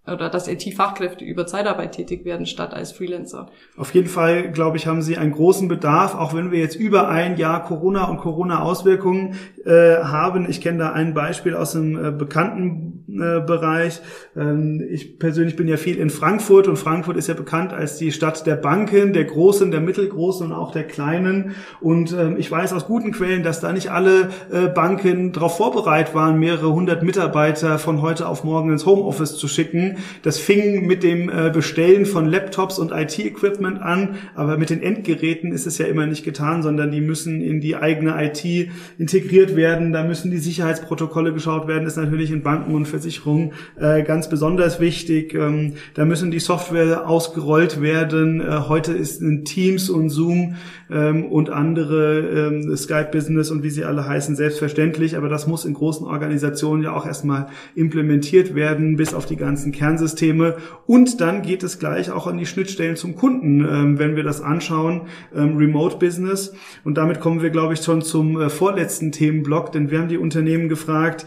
oder 0.06 0.30
dass 0.30 0.50
IT-Fachkräfte 0.50 1.24
über 1.24 1.48
Zeitarbeit 1.48 1.94
tätig 1.94 2.26
werden 2.26 2.46
statt 2.46 2.74
als 2.74 2.92
Freelancer. 2.92 3.50
Auf 3.78 3.94
jeden 3.94 4.10
Fall, 4.10 4.52
glaube 4.52 4.76
ich, 4.76 4.86
haben 4.86 5.02
sie 5.02 5.18
einen 5.18 5.32
großen 5.32 5.70
Bedarf, 5.70 6.14
auch 6.16 6.34
wenn 6.34 6.52
wir 6.52 6.60
jetzt 6.60 6.76
über 6.76 7.08
ein 7.08 7.38
Jahr 7.38 7.64
Corona 7.64 8.10
und 8.10 8.18
Corona-Auswirkungen 8.18 9.36
äh, 9.66 9.98
haben. 10.04 10.50
Ich 10.50 10.60
kenne 10.60 10.80
da 10.80 10.92
ein 10.92 11.14
Beispiel 11.14 11.56
aus 11.56 11.76
einem 11.76 12.06
äh, 12.06 12.12
bekannten 12.12 13.06
äh, 13.08 13.40
Bereich. 13.46 14.02
Ähm, 14.36 14.86
ich 14.90 15.20
persönlich 15.20 15.56
bin 15.56 15.70
ja 15.70 15.78
viel 15.78 15.98
in 15.98 16.10
Frankfurt 16.10 16.68
und 16.68 16.78
Frankfurt 16.78 17.16
ist 17.16 17.28
ja 17.28 17.34
bekannt 17.34 17.72
als 17.72 17.98
die 17.98 18.12
Stadt 18.12 18.46
der 18.46 18.58
Banken, 18.58 19.14
der 19.14 19.24
großen, 19.24 19.72
der 19.72 19.80
mittelgroßen 19.80 20.48
und 20.48 20.54
auch 20.54 20.72
der 20.72 20.84
kleinen. 20.84 21.56
Und 21.80 22.12
ähm, 22.12 22.36
ich 22.38 22.52
weiß 22.52 22.74
aus 22.74 22.88
guten 22.88 23.14
Quellen, 23.14 23.44
dass 23.44 23.62
da 23.62 23.72
nicht 23.72 23.90
alle 23.90 24.32
äh, 24.52 24.68
Banken 24.68 25.32
darauf 25.32 25.56
vorbereitet 25.56 26.14
waren, 26.14 26.40
mehrere 26.40 26.74
hundert 26.74 27.04
Mitarbeiter 27.04 27.80
von 27.80 28.02
heute 28.02 28.28
auf 28.28 28.44
morgen 28.44 28.70
ins 28.70 28.86
Homeoffice 28.86 29.38
zu 29.38 29.48
schicken 29.48 29.93
das 30.22 30.40
fing 30.40 30.88
mit 30.88 31.04
dem 31.04 31.30
äh, 31.30 31.52
Bestellen 31.54 32.06
von 32.06 32.26
Laptops 32.26 32.80
und 32.80 32.92
IT-Equipment 32.92 33.82
an, 33.82 34.16
aber 34.36 34.58
mit 34.58 34.70
den 34.70 34.82
Endgeräten 34.82 35.52
ist 35.52 35.66
es 35.66 35.78
ja 35.78 35.86
immer 35.86 36.06
nicht 36.06 36.24
getan, 36.24 36.64
sondern 36.64 36.92
die 36.92 37.02
müssen 37.02 37.42
in 37.42 37.62
die 37.62 37.76
eigene 37.76 38.16
IT 38.24 38.70
integriert 38.98 39.56
werden, 39.56 39.94
da 39.94 40.04
müssen 40.04 40.32
die 40.32 40.38
Sicherheitsprotokolle 40.38 41.34
geschaut 41.34 41.68
werden, 41.68 41.84
das 41.86 41.94
ist 41.98 42.04
natürlich 42.04 42.32
in 42.32 42.44
Banken 42.44 42.74
und 42.74 42.88
Versicherungen 42.88 43.54
äh, 43.80 44.04
ganz 44.04 44.30
besonders 44.30 44.80
wichtig. 44.80 45.34
Ähm, 45.34 45.74
da 45.94 46.06
müssen 46.06 46.32
die 46.32 46.40
Software 46.40 47.08
ausgerollt 47.08 47.82
werden. 47.82 48.42
Äh, 48.42 48.62
heute 48.68 48.94
ist 48.94 49.22
in 49.22 49.46
Teams 49.46 49.90
und 49.90 50.10
Zoom 50.10 50.56
ähm, 50.92 51.26
und 51.26 51.50
andere 51.50 52.20
ähm, 52.20 52.76
Skype 52.76 53.10
Business 53.12 53.52
und 53.52 53.64
wie 53.64 53.70
sie 53.70 53.84
alle 53.84 54.08
heißen 54.08 54.36
selbstverständlich, 54.36 55.18
aber 55.18 55.30
das 55.30 55.48
muss 55.48 55.66
in 55.66 55.74
großen 55.74 56.06
Organisationen 56.06 56.84
ja 56.84 56.94
auch 56.94 57.06
erstmal 57.06 57.48
implementiert 57.76 58.56
werden, 58.56 58.96
bis 58.96 59.14
auf 59.14 59.26
die 59.26 59.36
ganzen 59.36 59.72
Kernsysteme. 59.84 60.56
Und 60.88 61.20
dann 61.20 61.42
geht 61.42 61.62
es 61.62 61.78
gleich 61.78 62.10
auch 62.10 62.26
an 62.26 62.38
die 62.38 62.46
Schnittstellen 62.46 62.96
zum 62.96 63.18
Kunden, 63.18 63.66
ähm, 63.66 64.00
wenn 64.00 64.16
wir 64.16 64.24
das 64.24 64.40
anschauen, 64.42 65.02
ähm, 65.36 65.58
Remote 65.58 65.98
Business. 65.98 66.54
Und 66.86 66.98
damit 66.98 67.20
kommen 67.20 67.42
wir, 67.42 67.50
glaube 67.50 67.74
ich, 67.74 67.82
schon 67.82 68.02
zum 68.02 68.40
äh, 68.40 68.50
vorletzten 68.50 69.12
Themenblock, 69.12 69.74
denn 69.74 69.92
wir 69.92 70.00
haben 70.00 70.08
die 70.08 70.18
Unternehmen 70.18 70.70
gefragt, 70.70 71.26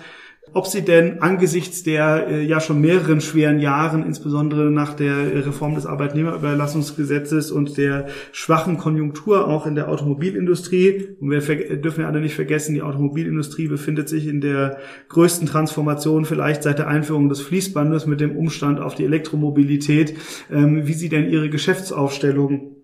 ob 0.57 0.67
sie 0.67 0.81
denn 0.81 1.21
angesichts 1.21 1.83
der 1.83 2.29
äh, 2.29 2.43
ja 2.43 2.61
schon 2.61 2.81
mehreren 2.81 3.21
schweren 3.21 3.59
Jahren, 3.59 4.07
insbesondere 4.07 4.71
nach 4.71 4.95
der 4.95 5.45
Reform 5.45 5.75
des 5.75 5.85
Arbeitnehmerüberlassungsgesetzes 5.85 7.51
und 7.51 7.77
der 7.77 8.07
schwachen 8.33 8.79
Konjunktur 8.79 9.49
auch 9.49 9.67
in 9.67 9.75
der 9.75 9.91
Automobilindustrie, 9.91 11.17
und 11.21 11.31
wir 11.31 11.41
dürfen 11.77 12.01
ja 12.01 12.09
alle 12.09 12.23
nicht 12.23 12.35
vergessen, 12.35 12.75
die 12.75 12.81
Automobilindustrie 12.81 13.69
befindet 13.69 14.09
sich 14.09 14.27
in 14.27 14.41
der 14.41 14.79
größten 15.11 15.47
Transformation 15.47 16.25
vielleicht 16.25 16.63
seit 16.63 16.79
der 16.79 16.89
Einführung 16.89 17.29
des 17.29 17.43
Fließbandes 17.43 18.07
mit 18.07 18.23
dem 18.23 18.35
Umstand 18.35 18.81
auf 18.81 18.95
die 18.95 19.05
Elektromobilität, 19.05 20.15
ähm, 20.51 20.87
wie 20.87 20.95
sie 20.95 21.11
denn 21.11 21.29
ihre 21.29 21.51
Geschäftsaufstellung 21.51 22.76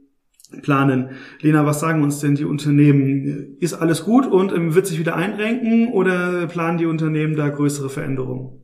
planen. 0.61 1.11
Lena, 1.41 1.65
was 1.67 1.81
sagen 1.81 2.03
uns 2.03 2.21
denn 2.21 2.35
die 2.35 2.45
Unternehmen? 2.45 3.57
Ist 3.59 3.75
alles 3.75 4.05
gut 4.05 4.27
und 4.27 4.53
ähm, 4.53 4.75
wird 4.75 4.87
sich 4.87 4.99
wieder 4.99 5.17
einrenken 5.17 5.89
oder 5.89 6.47
planen 6.47 6.79
die 6.79 6.87
Unternehmen 6.87 7.37
da 7.37 7.49
größere 7.49 7.89
Veränderungen? 7.89 8.62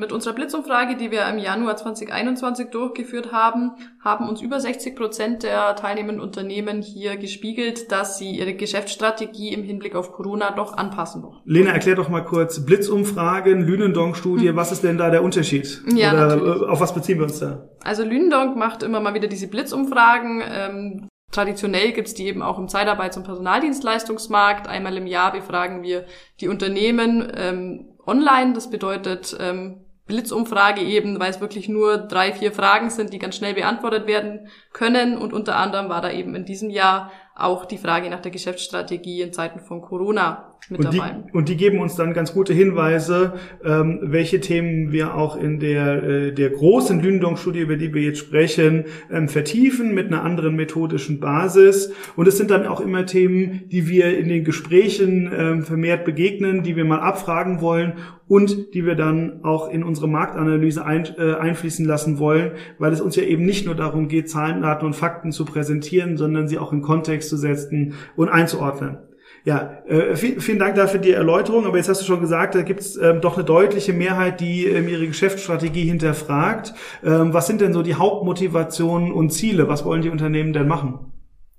Mit 0.00 0.12
unserer 0.12 0.32
Blitzumfrage, 0.32 0.96
die 0.96 1.10
wir 1.10 1.28
im 1.28 1.36
Januar 1.36 1.76
2021 1.76 2.70
durchgeführt 2.70 3.32
haben, 3.32 3.72
haben 4.02 4.30
uns 4.30 4.40
über 4.40 4.58
60 4.58 4.96
Prozent 4.96 5.42
der 5.42 5.76
teilnehmenden 5.76 6.22
Unternehmen 6.22 6.80
hier 6.80 7.18
gespiegelt, 7.18 7.92
dass 7.92 8.16
sie 8.16 8.30
ihre 8.30 8.54
Geschäftsstrategie 8.54 9.52
im 9.52 9.62
Hinblick 9.62 9.94
auf 9.94 10.12
Corona 10.12 10.52
doch 10.52 10.74
anpassen 10.74 11.22
wollen. 11.22 11.36
Lena, 11.44 11.72
erklär 11.72 11.96
doch 11.96 12.08
mal 12.08 12.24
kurz 12.24 12.64
Blitzumfragen, 12.64 13.60
Lünendonk-Studie, 13.60 14.48
hm. 14.48 14.56
was 14.56 14.72
ist 14.72 14.84
denn 14.84 14.96
da 14.96 15.10
der 15.10 15.22
Unterschied? 15.22 15.82
Ja, 15.94 16.14
Oder 16.14 16.36
natürlich. 16.36 16.62
auf 16.62 16.80
was 16.80 16.94
beziehen 16.94 17.18
wir 17.18 17.24
uns 17.24 17.38
da? 17.38 17.68
Also 17.84 18.02
Lünendonk 18.02 18.56
macht 18.56 18.82
immer 18.82 19.00
mal 19.00 19.12
wieder 19.12 19.28
diese 19.28 19.48
Blitzumfragen. 19.48 20.42
Ähm, 20.50 21.08
Traditionell 21.30 21.92
gibt's 21.92 22.14
die 22.14 22.26
eben 22.26 22.42
auch 22.42 22.58
im 22.58 22.66
Zeitarbeits- 22.66 23.16
und 23.16 23.22
Personaldienstleistungsmarkt. 23.22 24.66
Einmal 24.66 24.96
im 24.96 25.06
Jahr 25.06 25.30
befragen 25.30 25.82
wir 25.82 26.06
die 26.40 26.48
Unternehmen 26.48 27.30
ähm, 27.36 27.90
online. 28.04 28.52
Das 28.54 28.68
bedeutet 28.68 29.36
ähm, 29.38 29.84
Blitzumfrage 30.10 30.82
eben, 30.82 31.18
weil 31.18 31.30
es 31.30 31.40
wirklich 31.40 31.68
nur 31.68 31.96
drei, 31.96 32.32
vier 32.32 32.52
Fragen 32.52 32.90
sind, 32.90 33.12
die 33.12 33.18
ganz 33.18 33.36
schnell 33.36 33.54
beantwortet 33.54 34.06
werden 34.06 34.48
können. 34.72 35.16
Und 35.16 35.32
unter 35.32 35.56
anderem 35.56 35.88
war 35.88 36.02
da 36.02 36.10
eben 36.10 36.34
in 36.34 36.44
diesem 36.44 36.68
Jahr 36.68 37.10
auch 37.34 37.64
die 37.64 37.78
Frage 37.78 38.10
nach 38.10 38.20
der 38.20 38.30
Geschäftsstrategie 38.30 39.22
in 39.22 39.32
Zeiten 39.32 39.60
von 39.60 39.80
Corona 39.80 40.49
mit 40.68 40.78
und 40.78 40.94
dabei. 40.94 41.16
Die, 41.26 41.32
und 41.32 41.48
die 41.48 41.56
geben 41.56 41.80
uns 41.80 41.96
dann 41.96 42.12
ganz 42.12 42.32
gute 42.32 42.52
Hinweise, 42.52 43.34
ähm, 43.64 44.00
welche 44.02 44.40
Themen 44.40 44.92
wir 44.92 45.14
auch 45.14 45.36
in 45.36 45.58
der, 45.58 46.02
äh, 46.02 46.32
der 46.32 46.50
großen 46.50 47.00
Lündong-Studie, 47.00 47.60
über 47.60 47.76
die 47.76 47.92
wir 47.94 48.02
jetzt 48.02 48.18
sprechen, 48.18 48.84
ähm, 49.10 49.28
vertiefen 49.28 49.94
mit 49.94 50.08
einer 50.08 50.22
anderen 50.22 50.56
methodischen 50.56 51.20
Basis. 51.20 51.92
Und 52.16 52.28
es 52.28 52.36
sind 52.36 52.50
dann 52.50 52.66
auch 52.66 52.80
immer 52.80 53.06
Themen, 53.06 53.62
die 53.68 53.88
wir 53.88 54.16
in 54.18 54.28
den 54.28 54.44
Gesprächen 54.44 55.30
ähm, 55.36 55.62
vermehrt 55.62 56.04
begegnen, 56.04 56.62
die 56.62 56.76
wir 56.76 56.84
mal 56.84 57.00
abfragen 57.00 57.60
wollen 57.60 57.94
und 58.28 58.74
die 58.74 58.86
wir 58.86 58.94
dann 58.94 59.40
auch 59.42 59.68
in 59.68 59.82
unsere 59.82 60.08
Marktanalyse 60.08 60.84
ein, 60.84 61.04
äh, 61.18 61.34
einfließen 61.34 61.84
lassen 61.84 62.20
wollen, 62.20 62.52
weil 62.78 62.92
es 62.92 63.00
uns 63.00 63.16
ja 63.16 63.24
eben 63.24 63.44
nicht 63.44 63.66
nur 63.66 63.74
darum 63.74 64.06
geht, 64.06 64.30
Zahlen, 64.30 64.62
Daten 64.62 64.86
und 64.86 64.94
Fakten 64.94 65.32
zu 65.32 65.44
präsentieren, 65.44 66.16
sondern 66.16 66.46
sie 66.46 66.58
auch 66.58 66.72
in 66.72 66.80
Kontext 66.80 67.28
zu 67.28 67.36
setzen 67.36 67.94
und 68.14 68.28
einzuordnen. 68.28 68.98
Ja, 69.44 69.82
äh, 69.86 70.16
vielen 70.16 70.58
Dank 70.58 70.74
dafür 70.74 71.00
die 71.00 71.12
Erläuterung. 71.12 71.66
Aber 71.66 71.76
jetzt 71.76 71.88
hast 71.88 72.02
du 72.02 72.04
schon 72.04 72.20
gesagt, 72.20 72.54
da 72.54 72.62
gibt 72.62 72.80
es 72.80 72.96
ähm, 72.96 73.20
doch 73.20 73.36
eine 73.36 73.44
deutliche 73.44 73.92
Mehrheit, 73.92 74.40
die 74.40 74.66
ähm, 74.66 74.88
ihre 74.88 75.06
Geschäftsstrategie 75.06 75.84
hinterfragt. 75.84 76.74
Ähm, 77.04 77.32
was 77.32 77.46
sind 77.46 77.60
denn 77.60 77.72
so 77.72 77.82
die 77.82 77.94
Hauptmotivationen 77.94 79.12
und 79.12 79.30
Ziele? 79.30 79.68
Was 79.68 79.84
wollen 79.84 80.02
die 80.02 80.10
Unternehmen 80.10 80.52
denn 80.52 80.68
machen? 80.68 81.10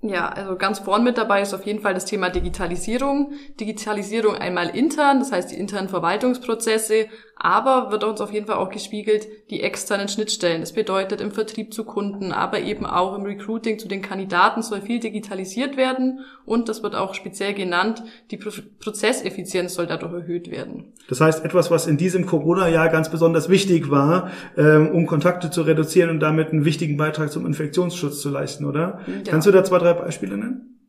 Ja, 0.04 0.30
also 0.30 0.56
ganz 0.56 0.80
vorn 0.80 1.04
mit 1.04 1.16
dabei 1.16 1.42
ist 1.42 1.54
auf 1.54 1.64
jeden 1.64 1.80
Fall 1.80 1.94
das 1.94 2.06
Thema 2.06 2.28
Digitalisierung. 2.28 3.34
Digitalisierung 3.60 4.34
einmal 4.34 4.70
intern, 4.70 5.20
das 5.20 5.30
heißt 5.30 5.52
die 5.52 5.56
internen 5.56 5.88
Verwaltungsprozesse, 5.88 7.06
aber 7.42 7.90
wird 7.90 8.04
uns 8.04 8.20
auf 8.20 8.32
jeden 8.32 8.46
Fall 8.46 8.56
auch 8.56 8.70
gespiegelt 8.70 9.26
die 9.50 9.62
externen 9.62 10.06
Schnittstellen. 10.06 10.60
Das 10.60 10.72
bedeutet 10.72 11.20
im 11.20 11.32
Vertrieb 11.32 11.74
zu 11.74 11.84
Kunden, 11.84 12.30
aber 12.30 12.60
eben 12.60 12.86
auch 12.86 13.18
im 13.18 13.24
Recruiting 13.24 13.80
zu 13.80 13.88
den 13.88 14.00
Kandidaten 14.00 14.62
soll 14.62 14.80
viel 14.80 15.00
digitalisiert 15.00 15.76
werden 15.76 16.20
und 16.44 16.68
das 16.68 16.84
wird 16.84 16.94
auch 16.94 17.14
speziell 17.14 17.52
genannt, 17.52 18.04
die 18.30 18.36
Prozesseffizienz 18.36 19.74
soll 19.74 19.88
dadurch 19.88 20.12
erhöht 20.12 20.52
werden. 20.52 20.92
Das 21.08 21.20
heißt, 21.20 21.44
etwas, 21.44 21.68
was 21.72 21.88
in 21.88 21.96
diesem 21.96 22.26
Corona-Jahr 22.26 22.88
ganz 22.90 23.10
besonders 23.10 23.48
wichtig 23.48 23.90
war, 23.90 24.30
ähm, 24.56 24.90
um 24.90 25.06
Kontakte 25.06 25.50
zu 25.50 25.62
reduzieren 25.62 26.10
und 26.10 26.20
damit 26.20 26.50
einen 26.50 26.64
wichtigen 26.64 26.96
Beitrag 26.96 27.32
zum 27.32 27.44
Infektionsschutz 27.44 28.20
zu 28.20 28.30
leisten, 28.30 28.66
oder? 28.66 29.00
Ja. 29.08 29.32
Kannst 29.32 29.48
du 29.48 29.50
da 29.50 29.64
zwei, 29.64 29.78
drei 29.78 29.94
Beispiele 29.94 30.36
nennen? 30.36 30.81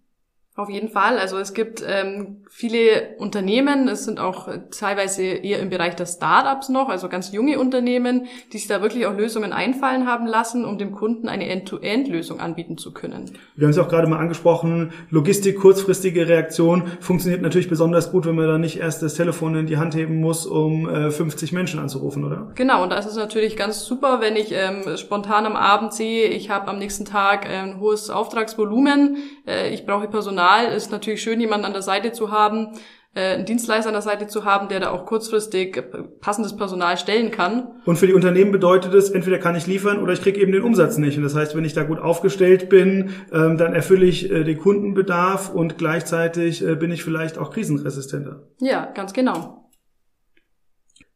Auf 0.56 0.70
jeden 0.70 0.90
Fall. 0.90 1.18
Also 1.18 1.40
es 1.40 1.56
gibt 1.56 1.84
ähm, 1.84 2.44
viele 2.48 3.16
Unternehmen, 3.18 3.88
es 3.88 4.06
sind 4.06 4.20
auch 4.20 4.48
teilweise 4.70 5.24
eher 5.24 5.60
im 5.60 5.72
Bereich 5.72 5.96
der 5.96 6.06
Startups 6.06 6.70
noch, 6.70 6.90
also 6.90 7.10
ganz 7.10 7.32
junge 7.32 7.58
Unternehmen, 7.58 8.28
die 8.52 8.60
sich 8.60 8.68
da 8.68 8.84
wirklich 8.84 9.08
auch 9.08 9.18
Lösungen 9.18 9.52
einfallen 9.52 10.06
haben 10.06 10.28
lassen, 10.28 10.64
um 10.64 10.78
dem 10.78 10.92
Kunden 10.92 11.28
eine 11.28 11.50
End-to-End-Lösung 11.50 12.40
anbieten 12.40 12.78
zu 12.78 12.94
können. 12.94 13.32
Wir 13.56 13.66
haben 13.66 13.72
es 13.72 13.80
auch 13.80 13.90
gerade 13.90 14.06
mal 14.06 14.20
angesprochen, 14.20 14.94
Logistik, 15.10 15.60
kurzfristige 15.60 16.28
Reaktion 16.28 16.84
funktioniert 17.00 17.42
natürlich 17.42 17.68
besonders 17.68 18.12
gut, 18.12 18.28
wenn 18.28 18.36
man 18.36 18.46
da 18.46 18.60
nicht 18.60 18.80
erst 18.80 19.02
das 19.02 19.16
Telefon 19.16 19.56
in 19.56 19.66
die 19.66 19.78
Hand 19.78 19.96
heben 19.96 20.18
muss, 20.20 20.46
um 20.46 20.88
äh, 20.88 21.10
50 21.10 21.52
Menschen 21.54 21.80
anzurufen, 21.80 22.24
oder? 22.26 22.52
Genau, 22.54 22.84
und 22.84 22.92
da 22.92 22.98
ist 22.98 23.08
es 23.08 23.16
natürlich 23.16 23.58
ganz 23.58 23.86
super, 23.86 24.22
wenn 24.22 24.36
ich 24.36 24.52
ähm, 24.52 24.98
spontan 24.98 25.48
am 25.48 25.56
Abend 25.56 25.94
sehe, 25.94 26.28
ich 26.28 26.52
habe 26.52 26.68
am 26.68 26.78
nächsten 26.78 27.06
Tag 27.06 27.50
ein 27.50 27.80
hohes 27.80 28.12
Auftragsvolumen, 28.12 29.18
äh, 29.48 29.74
ich 29.74 29.88
brauche 29.88 30.08
Personal 30.08 30.43
Personal 30.44 30.76
ist 30.76 30.92
natürlich 30.92 31.22
schön, 31.22 31.40
jemanden 31.40 31.66
an 31.66 31.74
der 31.74 31.82
Seite 31.82 32.12
zu 32.12 32.32
haben, 32.32 32.70
äh, 33.16 33.36
einen 33.36 33.46
Dienstleister 33.46 33.90
an 33.90 33.94
der 33.94 34.02
Seite 34.02 34.28
zu 34.28 34.44
haben, 34.44 34.68
der 34.68 34.80
da 34.80 34.90
auch 34.90 35.06
kurzfristig 35.06 35.82
passendes 36.20 36.56
Personal 36.56 36.98
stellen 36.98 37.32
kann. 37.32 37.68
Und 37.86 37.98
für 37.98 38.08
die 38.08 38.14
Unternehmen 38.14 38.52
bedeutet 38.52 38.94
es, 38.94 39.10
entweder 39.10 39.38
kann 39.38 39.56
ich 39.56 39.68
liefern 39.68 40.02
oder 40.02 40.14
ich 40.14 40.22
kriege 40.22 40.42
eben 40.42 40.52
den 40.52 40.64
Umsatz 40.64 40.98
nicht. 40.98 41.18
Und 41.18 41.24
das 41.24 41.36
heißt, 41.36 41.56
wenn 41.56 41.64
ich 41.64 41.74
da 41.74 41.84
gut 41.84 42.00
aufgestellt 42.00 42.70
bin, 42.70 43.12
ähm, 43.32 43.58
dann 43.58 43.74
erfülle 43.74 44.06
ich 44.06 44.30
äh, 44.32 44.44
den 44.44 44.58
Kundenbedarf 44.58 45.54
und 45.54 45.78
gleichzeitig 45.78 46.66
äh, 46.66 46.76
bin 46.76 46.92
ich 46.92 47.04
vielleicht 47.04 47.38
auch 47.38 47.52
krisenresistenter. 47.52 48.42
Ja, 48.60 48.92
ganz 48.94 49.14
genau. 49.14 49.63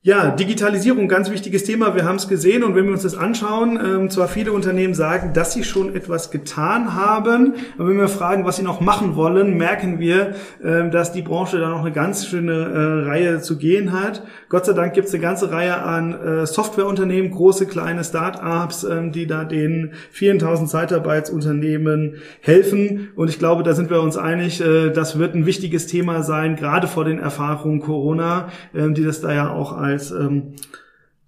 Ja, 0.08 0.32
Digitalisierung, 0.32 1.10
ganz 1.10 1.30
wichtiges 1.30 1.66
Thema. 1.66 1.94
Wir 1.94 2.06
haben 2.06 2.16
es 2.16 2.30
gesehen 2.30 2.64
und 2.64 2.76
wenn 2.76 2.86
wir 2.86 2.94
uns 2.94 3.04
das 3.04 3.14
anschauen, 3.14 3.78
ähm, 3.78 4.10
zwar 4.10 4.30
viele 4.30 4.54
Unternehmen 4.54 4.94
sagen, 4.94 5.34
dass 5.34 5.52
sie 5.52 5.66
schon 5.66 5.94
etwas 5.94 6.32
getan 6.32 6.96
haben, 6.96 7.56
aber 7.78 7.90
wenn 7.90 7.98
wir 7.98 8.08
fragen, 8.08 8.46
was 8.46 8.56
sie 8.56 8.64
noch 8.64 8.80
machen 8.80 9.18
wollen, 9.18 9.58
merken 9.58 10.00
wir, 10.00 10.36
äh, 10.64 10.90
dass 10.90 11.12
die 11.12 11.24
Branche 11.24 11.60
da 11.60 11.68
noch 11.68 11.82
eine 11.82 11.92
ganz 11.92 12.26
schöne 12.26 12.54
äh, 12.54 13.10
Reihe 13.10 13.42
zu 13.42 13.58
gehen 13.58 13.92
hat. 13.92 14.24
Gott 14.48 14.66
sei 14.66 14.72
Dank 14.72 14.94
gibt 14.94 15.10
es 15.10 15.14
eine 15.14 15.22
ganze 15.22 15.52
Reihe 15.52 15.76
an 15.76 16.14
äh, 16.14 16.46
Softwareunternehmen, 16.46 17.30
große, 17.30 17.66
kleine 17.66 18.06
Start-ups, 18.06 18.86
äh, 18.86 19.10
die 19.10 19.28
da 19.28 19.44
den 19.44 19.92
4000 20.12 20.70
Zeitarbeitsunternehmen 20.70 22.14
helfen. 22.40 23.10
Und 23.18 23.30
ich 23.30 23.40
glaube, 23.40 23.64
da 23.64 23.74
sind 23.74 23.90
wir 23.90 24.02
uns 24.02 24.16
einig, 24.16 24.62
äh, 24.62 24.90
das 24.90 25.20
wird 25.20 25.36
ein 25.36 25.46
wichtiges 25.46 25.86
Thema 25.86 26.24
sein, 26.24 26.56
gerade 26.56 26.88
vor 26.88 27.04
den 27.04 27.20
Erfahrungen 27.20 27.82
Corona, 27.82 28.48
äh, 28.74 28.90
die 28.92 29.04
das 29.04 29.20
da 29.20 29.34
ja 29.34 29.52
auch 29.52 29.74
als 29.74 29.97
als 29.98 30.12
ähm, 30.12 30.54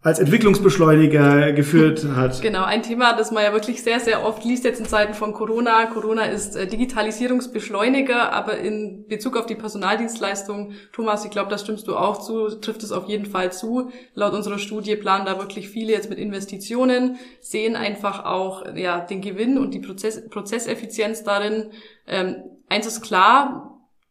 als 0.01 0.19
Entwicklungsbeschleuniger 0.19 1.51
geführt 1.51 2.05
hat. 2.15 2.41
Genau, 2.49 2.63
ein 2.63 2.83
Thema, 2.83 3.17
das 3.17 3.31
man 3.31 3.43
ja 3.43 3.51
wirklich 3.51 3.83
sehr, 3.83 3.99
sehr 3.99 4.25
oft 4.25 4.45
liest 4.45 4.63
jetzt 4.63 4.79
in 4.79 4.85
Zeiten 4.85 5.13
von 5.13 5.33
Corona. 5.33 5.87
Corona 5.87 6.23
ist 6.23 6.55
äh, 6.55 6.67
Digitalisierungsbeschleuniger, 6.67 8.31
aber 8.31 8.57
in 8.59 9.05
Bezug 9.07 9.35
auf 9.35 9.45
die 9.45 9.55
Personaldienstleistung, 9.55 10.71
Thomas, 10.93 11.25
ich 11.25 11.31
glaube, 11.31 11.49
da 11.49 11.57
stimmst 11.57 11.87
du 11.87 11.97
auch 11.97 12.21
zu, 12.21 12.47
trifft 12.61 12.81
es 12.83 12.93
auf 12.93 13.09
jeden 13.09 13.25
Fall 13.25 13.51
zu. 13.51 13.91
Laut 14.13 14.33
unserer 14.33 14.57
Studie 14.57 14.95
planen 14.95 15.25
da 15.25 15.37
wirklich 15.37 15.67
viele 15.67 15.91
jetzt 15.91 16.09
mit 16.09 16.17
Investitionen, 16.17 17.17
sehen 17.41 17.75
einfach 17.75 18.23
auch 18.23 18.73
ja 18.75 19.01
den 19.01 19.19
Gewinn 19.19 19.57
und 19.57 19.73
die 19.73 19.79
Prozess, 19.79 20.29
Prozesseffizienz 20.29 21.25
darin. 21.25 21.71
Ähm, 22.07 22.37
eins 22.69 22.87
ist 22.87 23.01
klar, 23.01 23.68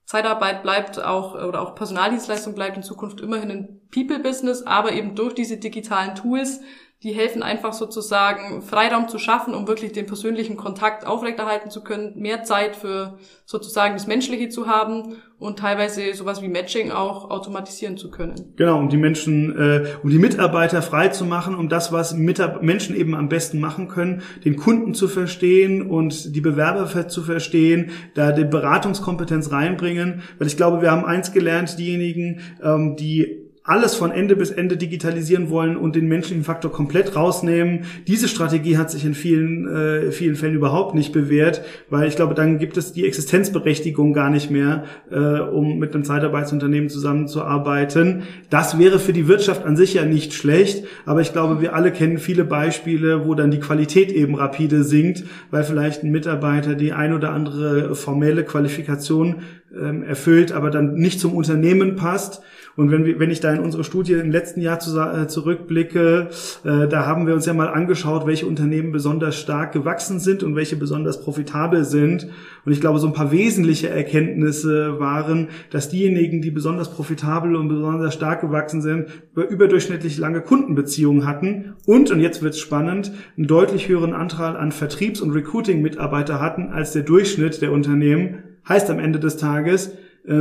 Zeitarbeit 0.09 0.63
bleibt 0.63 0.99
auch 1.05 1.35
oder 1.35 1.61
auch 1.61 1.75
Personaldienstleistung 1.75 2.55
bleibt 2.55 2.79
in 2.79 2.83
Zukunft 2.83 3.21
immerhin 3.21 3.51
ein 3.51 3.81
People-Business, 3.91 4.63
aber 4.63 4.93
eben 4.93 5.15
durch 5.15 5.35
diese 5.35 5.59
digitalen 5.59 6.15
Tools 6.15 6.63
Die 7.05 7.13
helfen 7.13 7.45
einfach 7.45 7.73
sozusagen 7.75 8.61
Freiraum 8.61 9.07
zu 9.07 9.21
schaffen, 9.21 9.55
um 9.55 9.69
wirklich 9.69 9.93
den 9.93 10.07
persönlichen 10.07 10.57
Kontakt 10.57 11.07
aufrechterhalten 11.07 11.71
zu 11.71 11.85
können, 11.85 12.19
mehr 12.19 12.43
Zeit 12.43 12.75
für 12.75 13.19
sozusagen 13.45 13.95
das 13.95 14.09
Menschliche 14.09 14.49
zu 14.49 14.67
haben 14.67 15.15
und 15.39 15.61
teilweise 15.61 16.13
sowas 16.15 16.43
wie 16.43 16.49
Matching 16.49 16.91
auch 16.91 17.31
automatisieren 17.31 17.97
zu 17.97 18.11
können. 18.11 18.53
Genau, 18.57 18.81
um 18.81 18.89
die 18.89 18.97
Menschen, 18.97 19.57
äh, 19.57 19.87
um 20.03 20.11
die 20.11 20.19
Mitarbeiter 20.19 20.83
frei 20.83 21.07
zu 21.07 21.25
machen, 21.25 21.55
um 21.55 21.69
das, 21.69 21.93
was 21.93 22.15
Mitab 22.15 22.65
Menschen 22.65 22.97
eben 22.97 23.15
am 23.15 23.29
besten 23.29 23.61
machen 23.61 23.87
können, 23.87 24.23
den 24.45 24.57
Kunden 24.57 24.93
zu 24.93 25.07
verstehen 25.07 25.89
und 25.89 26.35
die 26.35 26.41
Bewerber 26.41 27.07
zu 27.07 27.23
verstehen, 27.23 27.93
da 28.15 28.33
die 28.33 28.45
Beratungskompetenz 28.45 29.53
reinbringen. 29.53 30.23
Weil 30.39 30.49
ich 30.49 30.57
glaube, 30.57 30.83
wir 30.83 30.91
haben 30.91 31.05
eins 31.05 31.31
gelernt, 31.31 31.79
diejenigen, 31.79 32.41
ähm, 32.61 32.97
die 32.97 33.48
alles 33.69 33.95
von 33.95 34.11
Ende 34.11 34.35
bis 34.35 34.51
Ende 34.51 34.79
digitalisieren 34.79 35.51
wollen 35.51 35.77
und 35.77 35.95
den 35.95 36.09
menschlichen 36.09 36.43
Faktor 36.43 36.73
komplett 36.73 37.15
rausnehmen. 37.15 37.81
Diese 38.07 38.27
Strategie 38.27 38.79
hat 38.79 38.91
sich 38.91 39.05
in 39.05 39.13
vielen, 39.13 39.69
äh, 39.69 40.11
vielen 40.11 40.37
Fällen 40.37 40.55
überhaupt 40.55 40.95
nicht 40.95 41.13
bewährt, 41.13 41.63
weil 41.91 42.09
ich 42.09 42.17
glaube, 42.17 42.35
dann 42.35 42.59
gibt 42.59 42.79
es 42.79 42.95
die 42.95 43.07
Existenzberechtigung 43.07 44.15
gar 44.15 44.31
nicht 44.31 44.51
mehr, 44.51 44.85
äh, 45.11 45.41
um 45.41 45.79
mit 45.79 45.95
einem 45.95 46.05
Zeitarbeitsunternehmen 46.05 46.89
zusammenzuarbeiten. 46.89 48.23
Das 48.49 48.79
wäre 48.79 48.99
für 48.99 49.13
die 49.13 49.29
Wirtschaft 49.29 49.67
an 49.67 49.77
sich 49.77 49.93
ja 49.93 50.07
nicht 50.07 50.33
schlecht, 50.33 50.87
aber 51.05 51.21
ich 51.21 51.35
glaube, 51.35 51.61
wir 51.61 51.75
alle 51.75 51.93
kennen 51.93 52.17
viele 52.17 52.45
Beispiele, 52.45 53.27
wo 53.27 53.35
dann 53.35 53.51
die 53.51 53.61
Qualität 53.61 54.11
eben 54.13 54.35
rapide 54.35 54.83
sinkt, 54.83 55.25
weil 55.51 55.63
vielleicht 55.63 56.03
ein 56.03 56.11
Mitarbeiter 56.11 56.75
die 56.75 56.95
ein 56.95 57.13
oder 57.13 57.33
andere 57.33 57.95
formelle 57.95 58.45
Qualifikation 58.45 59.43
ähm, 59.79 60.03
erfüllt, 60.03 60.53
aber 60.53 60.71
dann 60.71 60.95
nicht 60.95 61.21
zum 61.21 61.35
Unternehmen 61.35 61.97
passt. 61.97 62.41
Und 62.79 62.93
wenn, 62.93 63.05
wir, 63.05 63.19
wenn 63.19 63.33
ich 63.33 63.41
da 63.41 63.53
in 63.53 63.59
unsere 63.59 63.83
Studie 63.83 64.13
im 64.13 64.31
letzten 64.31 64.61
Jahr 64.61 64.79
zu, 64.79 64.97
äh, 65.01 65.27
zurückblicke, 65.27 66.29
äh, 66.63 66.87
da 66.87 67.07
haben 67.07 67.27
wir 67.27 67.35
uns 67.35 67.45
ja 67.45 67.53
mal 67.53 67.67
angeschaut, 67.67 68.25
welche 68.25 68.47
Unternehmen 68.47 68.93
besonders 68.93 69.35
stark 69.35 69.73
gewachsen 69.73 70.21
sind 70.21 70.45
und 70.45 70.55
welche 70.55 70.77
besonders 70.77 71.21
profitabel 71.21 71.83
sind. 71.83 72.29
Und 72.65 72.71
ich 72.71 72.81
glaube, 72.81 73.01
so 73.01 73.09
ein 73.09 73.15
paar 73.15 73.33
wesentliche 73.33 73.89
Erkenntnisse 73.89 75.01
waren, 75.01 75.49
dass 75.71 75.89
diejenigen, 75.89 76.41
die 76.41 76.53
besonders 76.53 76.93
profitabel 76.93 77.57
und 77.57 77.67
besonders 77.67 78.15
stark 78.15 78.43
gewachsen 78.43 78.81
sind, 78.81 79.09
überdurchschnittlich 79.35 80.17
lange 80.17 80.41
Kundenbeziehungen 80.41 81.27
hatten 81.27 81.75
und, 81.85 82.13
und 82.13 82.21
jetzt 82.21 82.43
wird's 82.43 82.61
spannend, 82.61 83.11
einen 83.37 83.49
deutlich 83.49 83.89
höheren 83.89 84.13
Anteil 84.13 84.57
an 84.57 84.71
Vertriebs- 84.71 85.21
und 85.21 85.33
Recruiting-Mitarbeiter 85.33 86.41
hatten 86.41 86.69
als 86.69 86.93
der 86.93 87.03
Durchschnitt 87.03 87.61
der 87.61 87.73
Unternehmen. 87.73 88.45
Heißt 88.69 88.89
am 88.89 89.01
Ende 89.01 89.19
des 89.19 89.37
Tages, 89.37 89.97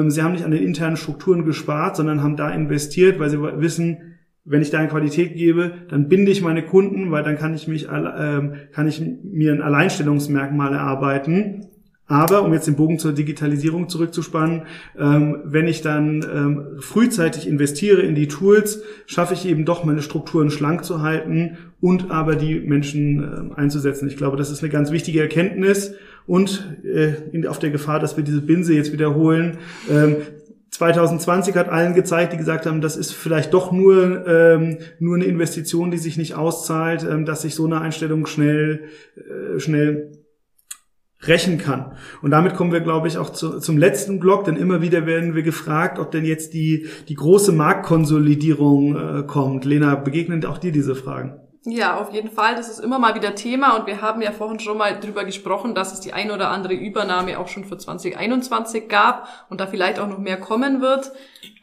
sie 0.08 0.22
haben 0.22 0.34
nicht 0.34 0.46
an 0.46 0.52
den 0.52 0.64
internen 0.64 0.98
Strukturen 0.98 1.46
gespart, 1.46 1.96
sondern 1.96 2.22
haben 2.22 2.36
da 2.36 2.50
investiert, 2.50 3.20
weil 3.20 3.30
sie 3.30 3.42
wissen, 3.42 4.18
wenn 4.44 4.62
ich 4.62 4.70
da 4.70 4.80
eine 4.80 4.88
Qualität 4.88 5.36
gebe, 5.36 5.74
dann 5.90 6.08
binde 6.08 6.32
ich 6.32 6.42
meine 6.42 6.64
Kunden, 6.64 7.12
weil 7.12 7.24
dann 7.24 7.38
kann 7.38 7.54
ich 7.54 7.68
mich, 7.68 7.88
ähm, 7.92 8.54
kann 8.72 8.88
ich 8.88 9.02
mir 9.02 9.52
ein 9.52 9.62
Alleinstellungsmerkmal 9.62 10.74
erarbeiten. 10.74 11.68
Aber 12.10 12.44
um 12.44 12.54
jetzt 12.54 12.68
den 12.68 12.78
Bogen 12.78 13.00
zur 13.00 13.12
Digitalisierung 13.12 13.90
zurückzuspannen, 13.90 14.62
ähm, 14.98 15.42
wenn 15.44 15.68
ich 15.68 15.82
dann 15.82 16.26
ähm, 16.34 16.80
frühzeitig 16.80 17.46
investiere 17.46 18.02
in 18.02 18.16
die 18.16 18.30
Tools, 18.30 18.82
schaffe 19.06 19.34
ich 19.34 19.46
eben 19.46 19.66
doch 19.66 19.84
meine 19.84 20.02
Strukturen 20.02 20.50
schlank 20.50 20.86
zu 20.86 21.02
halten 21.02 21.58
und 21.82 22.10
aber 22.10 22.38
die 22.38 22.62
Menschen 22.62 23.22
ähm, 23.22 23.52
einzusetzen. 23.54 24.08
Ich 24.08 24.16
glaube, 24.16 24.38
das 24.38 24.50
ist 24.50 24.64
eine 24.64 24.72
ganz 24.72 24.92
wichtige 24.92 25.20
Erkenntnis 25.20 25.96
und 26.28 26.78
äh, 26.84 27.14
in, 27.32 27.48
auf 27.48 27.58
der 27.58 27.72
Gefahr, 27.72 28.00
dass 28.00 28.18
wir 28.18 28.24
diese 28.24 28.42
Binse 28.42 28.74
jetzt 28.74 28.92
wiederholen. 28.92 29.58
Ähm, 29.90 30.18
2020 30.72 31.56
hat 31.56 31.70
allen 31.70 31.96
gezeigt, 31.96 32.34
die 32.34 32.38
gesagt 32.38 32.68
haben, 32.68 32.82
das 32.82 32.98
ist 32.98 33.12
vielleicht 33.12 33.54
doch 33.54 33.72
nur, 33.72 34.28
ähm, 34.28 34.78
nur 35.00 35.16
eine 35.16 35.26
Investition, 35.26 35.90
die 35.90 35.98
sich 35.98 36.18
nicht 36.18 36.36
auszahlt, 36.36 37.04
ähm, 37.10 37.26
dass 37.26 37.42
sich 37.42 37.56
so 37.56 37.66
eine 37.66 37.82
Einstellung 37.82 38.28
schnell, 38.28 38.82
äh, 39.16 39.60
schnell 39.60 40.12
rächen 41.26 41.58
kann. 41.58 41.94
Und 42.22 42.30
damit 42.30 42.54
kommen 42.54 42.72
wir, 42.72 42.82
glaube 42.82 43.08
ich, 43.08 43.18
auch 43.18 43.32
zu, 43.32 43.60
zum 43.60 43.78
letzten 43.78 44.20
Block, 44.20 44.44
denn 44.44 44.56
immer 44.56 44.82
wieder 44.82 45.08
werden 45.08 45.34
wir 45.34 45.42
gefragt, 45.42 45.98
ob 45.98 46.12
denn 46.12 46.26
jetzt 46.26 46.54
die, 46.54 46.88
die 47.08 47.16
große 47.16 47.54
Marktkonsolidierung 47.54 48.96
äh, 48.96 49.24
kommt. 49.26 49.66
Lena, 49.66 49.96
begegnen 49.96 50.46
auch 50.46 50.60
dir 50.60 50.72
diese 50.72 50.94
Fragen? 50.94 51.40
Ja, 51.64 51.98
auf 51.98 52.14
jeden 52.14 52.32
Fall. 52.32 52.56
Das 52.56 52.70
ist 52.70 52.80
immer 52.80 52.98
mal 52.98 53.16
wieder 53.16 53.36
Thema 53.36 53.76
und 53.76 53.88
wir 53.88 54.02
haben 54.02 54.22
ja 54.22 54.32
vorhin 54.32 54.60
schon 54.60 54.78
mal 54.78 55.00
drüber 55.00 55.26
gesprochen, 55.26 55.76
dass 55.76 55.92
es 55.92 56.00
die 56.00 56.14
ein 56.14 56.32
oder 56.32 56.50
andere 56.50 56.74
Übernahme 56.74 57.38
auch 57.40 57.50
schon 57.50 57.66
für 57.66 57.78
2021 57.78 58.88
gab 58.88 59.28
und 59.50 59.60
da 59.60 59.68
vielleicht 59.68 60.00
auch 60.00 60.08
noch 60.08 60.20
mehr 60.20 60.40
kommen 60.40 60.80
wird. 60.80 61.12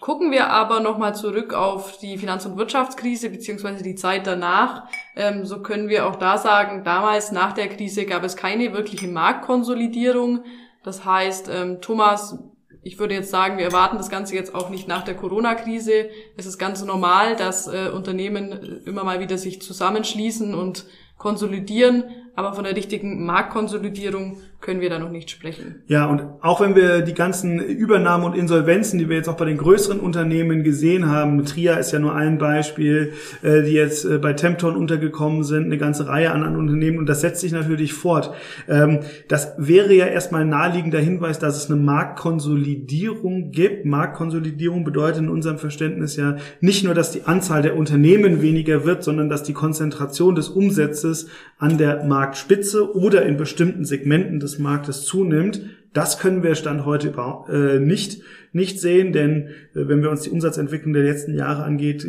Gucken 0.00 0.30
wir 0.30 0.50
aber 0.50 0.80
nochmal 0.80 1.14
zurück 1.14 1.54
auf 1.54 1.96
die 1.98 2.18
Finanz- 2.18 2.44
und 2.44 2.58
Wirtschaftskrise 2.58 3.30
beziehungsweise 3.30 3.82
die 3.82 3.94
Zeit 3.94 4.26
danach. 4.26 4.88
Ähm, 5.16 5.46
so 5.46 5.62
können 5.62 5.88
wir 5.88 6.06
auch 6.06 6.16
da 6.16 6.36
sagen, 6.36 6.84
damals 6.84 7.32
nach 7.32 7.54
der 7.54 7.68
Krise 7.68 8.04
gab 8.04 8.24
es 8.24 8.36
keine 8.36 8.74
wirkliche 8.74 9.08
Marktkonsolidierung. 9.08 10.44
Das 10.82 11.06
heißt, 11.06 11.48
ähm, 11.48 11.80
Thomas, 11.80 12.38
ich 12.84 12.98
würde 12.98 13.14
jetzt 13.14 13.30
sagen, 13.30 13.56
wir 13.56 13.64
erwarten 13.64 13.96
das 13.96 14.10
Ganze 14.10 14.34
jetzt 14.34 14.54
auch 14.54 14.68
nicht 14.68 14.86
nach 14.86 15.02
der 15.02 15.16
Corona-Krise. 15.16 16.10
Es 16.36 16.46
ist 16.46 16.58
ganz 16.58 16.84
normal, 16.84 17.34
dass 17.34 17.66
äh, 17.66 17.88
Unternehmen 17.88 18.82
immer 18.84 19.04
mal 19.04 19.20
wieder 19.20 19.38
sich 19.38 19.62
zusammenschließen 19.62 20.54
und 20.54 20.84
konsolidieren, 21.16 22.04
aber 22.36 22.54
von 22.54 22.64
der 22.64 22.74
richtigen 22.76 23.24
Marktkonsolidierung 23.24 24.38
können 24.64 24.80
wir 24.80 24.88
da 24.88 24.98
noch 24.98 25.10
nicht 25.10 25.30
sprechen. 25.30 25.82
Ja, 25.88 26.06
und 26.06 26.22
auch 26.40 26.62
wenn 26.62 26.74
wir 26.74 27.02
die 27.02 27.12
ganzen 27.12 27.60
Übernahmen 27.60 28.24
und 28.24 28.34
Insolvenzen, 28.34 28.98
die 28.98 29.10
wir 29.10 29.16
jetzt 29.16 29.28
auch 29.28 29.36
bei 29.36 29.44
den 29.44 29.58
größeren 29.58 30.00
Unternehmen 30.00 30.64
gesehen 30.64 31.10
haben, 31.10 31.44
Tria 31.44 31.74
ist 31.74 31.92
ja 31.92 31.98
nur 31.98 32.14
ein 32.14 32.38
Beispiel, 32.38 33.12
äh, 33.42 33.62
die 33.62 33.72
jetzt 33.72 34.06
äh, 34.06 34.16
bei 34.16 34.32
Tempton 34.32 34.74
untergekommen 34.74 35.44
sind, 35.44 35.66
eine 35.66 35.76
ganze 35.76 36.08
Reihe 36.08 36.32
an 36.32 36.56
Unternehmen 36.56 36.98
und 36.98 37.06
das 37.06 37.20
setzt 37.20 37.42
sich 37.42 37.52
natürlich 37.52 37.92
fort. 37.92 38.32
Ähm, 38.66 39.00
das 39.28 39.52
wäre 39.58 39.92
ja 39.92 40.06
erstmal 40.06 40.40
ein 40.42 40.48
naheliegender 40.48 40.98
Hinweis, 40.98 41.38
dass 41.38 41.58
es 41.58 41.70
eine 41.70 41.78
Marktkonsolidierung 41.80 43.50
gibt. 43.50 43.84
Marktkonsolidierung 43.84 44.84
bedeutet 44.84 45.20
in 45.20 45.28
unserem 45.28 45.58
Verständnis 45.58 46.16
ja 46.16 46.36
nicht 46.60 46.84
nur, 46.84 46.94
dass 46.94 47.12
die 47.12 47.24
Anzahl 47.24 47.60
der 47.60 47.76
Unternehmen 47.76 48.40
weniger 48.40 48.86
wird, 48.86 49.04
sondern 49.04 49.28
dass 49.28 49.42
die 49.42 49.52
Konzentration 49.52 50.34
des 50.34 50.48
Umsatzes 50.48 51.28
an 51.58 51.76
der 51.76 52.02
Marktspitze 52.24 52.96
oder 52.96 53.26
in 53.26 53.36
bestimmten 53.36 53.84
Segmenten 53.84 54.40
des 54.40 54.58
Marktes 54.58 55.04
zunimmt. 55.04 55.60
Das 55.92 56.18
können 56.18 56.42
wir 56.42 56.54
Stand 56.54 56.86
heute 56.86 57.12
äh, 57.50 57.78
nicht, 57.78 58.22
nicht 58.52 58.80
sehen, 58.80 59.12
denn 59.12 59.48
äh, 59.74 59.88
wenn 59.88 60.00
wir 60.00 60.10
uns 60.10 60.22
die 60.22 60.30
Umsatzentwicklung 60.30 60.94
der 60.94 61.02
letzten 61.02 61.34
Jahre 61.34 61.64
angeht, 61.64 62.06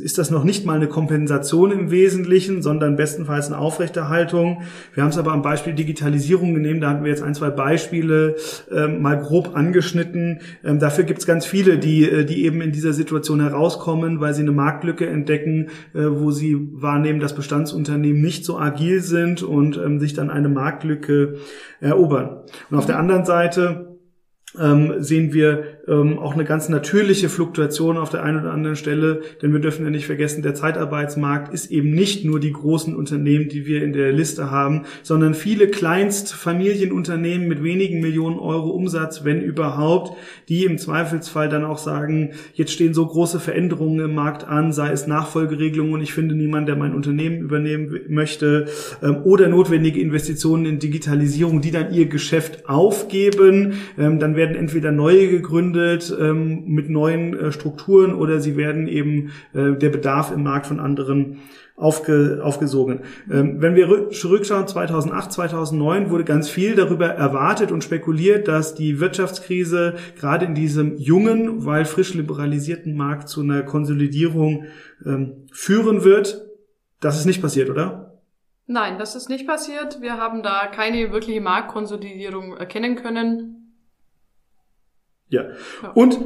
ist 0.00 0.18
das 0.18 0.30
noch 0.30 0.44
nicht 0.44 0.64
mal 0.64 0.76
eine 0.76 0.88
Kompensation 0.88 1.70
im 1.70 1.90
Wesentlichen, 1.90 2.62
sondern 2.62 2.96
bestenfalls 2.96 3.48
eine 3.48 3.58
Aufrechterhaltung. 3.58 4.62
Wir 4.94 5.02
haben 5.02 5.10
es 5.10 5.18
aber 5.18 5.32
am 5.32 5.42
Beispiel 5.42 5.74
Digitalisierung 5.74 6.54
genommen, 6.54 6.80
da 6.80 6.90
hatten 6.90 7.04
wir 7.04 7.10
jetzt 7.10 7.22
ein, 7.22 7.34
zwei 7.34 7.50
Beispiele 7.50 8.36
ähm, 8.70 9.02
mal 9.02 9.18
grob 9.18 9.54
angeschnitten. 9.54 10.40
Ähm, 10.64 10.78
dafür 10.78 11.04
gibt 11.04 11.20
es 11.20 11.26
ganz 11.26 11.44
viele, 11.44 11.78
die, 11.78 12.08
äh, 12.08 12.24
die 12.24 12.44
eben 12.44 12.60
in 12.60 12.72
dieser 12.72 12.92
Situation 12.92 13.40
herauskommen, 13.40 14.20
weil 14.20 14.34
sie 14.34 14.42
eine 14.42 14.52
Marktlücke 14.52 15.06
entdecken, 15.06 15.68
äh, 15.94 16.04
wo 16.08 16.30
sie 16.30 16.56
wahrnehmen, 16.72 17.20
dass 17.20 17.34
Bestandsunternehmen 17.34 18.22
nicht 18.22 18.44
so 18.44 18.58
agil 18.58 19.00
sind 19.00 19.42
und 19.42 19.76
ähm, 19.76 20.00
sich 20.00 20.14
dann 20.14 20.30
eine 20.30 20.48
Marktlücke 20.48 21.36
erobern. 21.80 22.42
Und 22.70 22.78
auf 22.78 22.86
der 22.86 22.98
anderen 22.98 23.24
Seite 23.24 23.91
ähm, 24.60 24.94
sehen 24.98 25.32
wir 25.32 25.64
ähm, 25.88 26.18
auch 26.18 26.34
eine 26.34 26.44
ganz 26.44 26.68
natürliche 26.68 27.28
Fluktuation 27.28 27.96
auf 27.96 28.10
der 28.10 28.22
einen 28.22 28.40
oder 28.40 28.52
anderen 28.52 28.76
Stelle, 28.76 29.22
denn 29.40 29.52
wir 29.52 29.60
dürfen 29.60 29.84
ja 29.84 29.90
nicht 29.90 30.06
vergessen, 30.06 30.42
der 30.42 30.54
Zeitarbeitsmarkt 30.54 31.52
ist 31.52 31.70
eben 31.70 31.90
nicht 31.90 32.24
nur 32.24 32.38
die 32.38 32.52
großen 32.52 32.94
Unternehmen, 32.94 33.48
die 33.48 33.66
wir 33.66 33.82
in 33.82 33.92
der 33.92 34.12
Liste 34.12 34.50
haben, 34.50 34.82
sondern 35.02 35.34
viele 35.34 35.68
Kleinstfamilienunternehmen 35.68 37.48
mit 37.48 37.62
wenigen 37.62 38.00
Millionen 38.00 38.38
Euro 38.38 38.70
Umsatz, 38.70 39.24
wenn 39.24 39.40
überhaupt, 39.40 40.16
die 40.48 40.64
im 40.64 40.78
Zweifelsfall 40.78 41.48
dann 41.48 41.64
auch 41.64 41.78
sagen, 41.78 42.32
jetzt 42.54 42.72
stehen 42.72 42.94
so 42.94 43.06
große 43.06 43.40
Veränderungen 43.40 44.00
im 44.00 44.14
Markt 44.14 44.46
an, 44.46 44.72
sei 44.72 44.90
es 44.90 45.06
Nachfolgeregelungen 45.06 45.94
und 45.94 46.02
ich 46.02 46.12
finde 46.12 46.34
niemand, 46.34 46.68
der 46.68 46.76
mein 46.76 46.94
Unternehmen 46.94 47.38
übernehmen 47.38 48.00
möchte, 48.08 48.66
ähm, 49.02 49.22
oder 49.24 49.48
notwendige 49.48 50.00
Investitionen 50.00 50.66
in 50.66 50.78
Digitalisierung, 50.78 51.60
die 51.60 51.70
dann 51.70 51.92
ihr 51.92 52.06
Geschäft 52.06 52.68
aufgeben, 52.68 53.74
ähm, 53.98 54.18
dann 54.18 54.36
werden 54.42 54.56
entweder 54.56 54.90
neue 54.90 55.28
gegründet, 55.28 56.14
ähm, 56.18 56.64
mit 56.66 56.90
neuen 56.90 57.38
äh, 57.38 57.52
Strukturen 57.52 58.12
oder 58.12 58.40
sie 58.40 58.56
werden 58.56 58.88
eben 58.88 59.30
äh, 59.54 59.72
der 59.72 59.90
Bedarf 59.90 60.32
im 60.32 60.42
Markt 60.42 60.66
von 60.66 60.80
anderen 60.80 61.38
aufge, 61.76 62.40
aufgesogen. 62.42 63.02
Ähm, 63.30 63.62
wenn 63.62 63.76
wir 63.76 64.10
zurückschauen, 64.10 64.66
2008, 64.66 65.32
2009 65.32 66.10
wurde 66.10 66.24
ganz 66.24 66.48
viel 66.48 66.74
darüber 66.74 67.06
erwartet 67.06 67.70
und 67.70 67.84
spekuliert, 67.84 68.48
dass 68.48 68.74
die 68.74 68.98
Wirtschaftskrise 68.98 69.94
gerade 70.18 70.44
in 70.44 70.56
diesem 70.56 70.96
jungen, 70.96 71.64
weil 71.64 71.84
frisch 71.84 72.14
liberalisierten 72.14 72.96
Markt 72.96 73.28
zu 73.28 73.42
einer 73.42 73.62
Konsolidierung 73.62 74.64
ähm, 75.06 75.46
führen 75.52 76.02
wird. 76.02 76.42
Das 77.00 77.16
ist 77.16 77.26
nicht 77.26 77.40
passiert, 77.40 77.70
oder? 77.70 78.20
Nein, 78.66 78.98
das 78.98 79.14
ist 79.14 79.28
nicht 79.28 79.46
passiert. 79.46 80.00
Wir 80.00 80.16
haben 80.16 80.42
da 80.42 80.66
keine 80.66 81.12
wirkliche 81.12 81.40
Marktkonsolidierung 81.40 82.56
erkennen 82.56 82.96
können. 82.96 83.61
Ja. 85.32 85.46
Und 85.94 86.18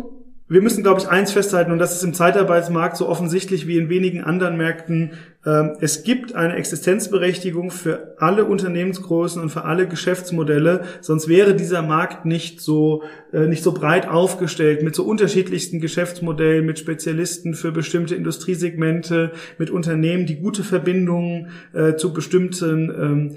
wir 0.48 0.62
müssen, 0.62 0.84
glaube 0.84 1.00
ich, 1.00 1.08
eins 1.08 1.32
festhalten, 1.32 1.72
und 1.72 1.80
das 1.80 1.96
ist 1.96 2.04
im 2.04 2.14
Zeitarbeitsmarkt 2.14 2.96
so 2.96 3.08
offensichtlich 3.08 3.66
wie 3.66 3.78
in 3.78 3.88
wenigen 3.88 4.22
anderen 4.22 4.56
Märkten. 4.56 5.14
Ähm, 5.44 5.72
es 5.80 6.04
gibt 6.04 6.36
eine 6.36 6.54
Existenzberechtigung 6.54 7.72
für 7.72 8.14
alle 8.18 8.44
Unternehmensgrößen 8.44 9.42
und 9.42 9.48
für 9.48 9.64
alle 9.64 9.88
Geschäftsmodelle, 9.88 10.82
sonst 11.00 11.26
wäre 11.26 11.54
dieser 11.54 11.82
Markt 11.82 12.26
nicht 12.26 12.60
so, 12.60 13.02
äh, 13.32 13.48
nicht 13.48 13.64
so 13.64 13.72
breit 13.72 14.06
aufgestellt 14.06 14.84
mit 14.84 14.94
so 14.94 15.04
unterschiedlichsten 15.04 15.80
Geschäftsmodellen, 15.80 16.64
mit 16.64 16.78
Spezialisten 16.78 17.54
für 17.54 17.72
bestimmte 17.72 18.14
Industriesegmente, 18.14 19.32
mit 19.58 19.70
Unternehmen, 19.70 20.26
die 20.26 20.36
gute 20.36 20.62
Verbindungen 20.62 21.48
äh, 21.72 21.96
zu 21.96 22.12
bestimmten 22.12 22.90
ähm, 22.90 23.36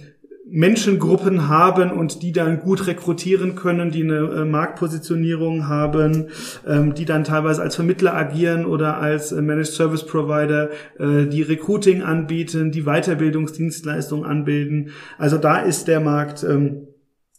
Menschengruppen 0.51 1.47
haben 1.47 1.91
und 1.91 2.23
die 2.23 2.31
dann 2.31 2.59
gut 2.59 2.87
rekrutieren 2.87 3.55
können, 3.55 3.91
die 3.91 4.03
eine 4.03 4.17
äh, 4.17 4.45
Marktpositionierung 4.45 5.67
haben, 5.67 6.27
ähm, 6.67 6.93
die 6.93 7.05
dann 7.05 7.23
teilweise 7.23 7.61
als 7.61 7.75
Vermittler 7.75 8.15
agieren 8.15 8.65
oder 8.65 8.97
als 8.97 9.31
äh, 9.31 9.41
Managed 9.41 9.73
Service 9.73 10.05
Provider, 10.05 10.69
äh, 10.97 11.27
die 11.27 11.43
Recruiting 11.43 12.01
anbieten, 12.01 12.71
die 12.71 12.83
Weiterbildungsdienstleistungen 12.83 14.25
anbilden. 14.25 14.91
Also 15.17 15.37
da 15.37 15.59
ist 15.59 15.87
der 15.87 15.99
Markt 15.99 16.43
ähm, 16.43 16.87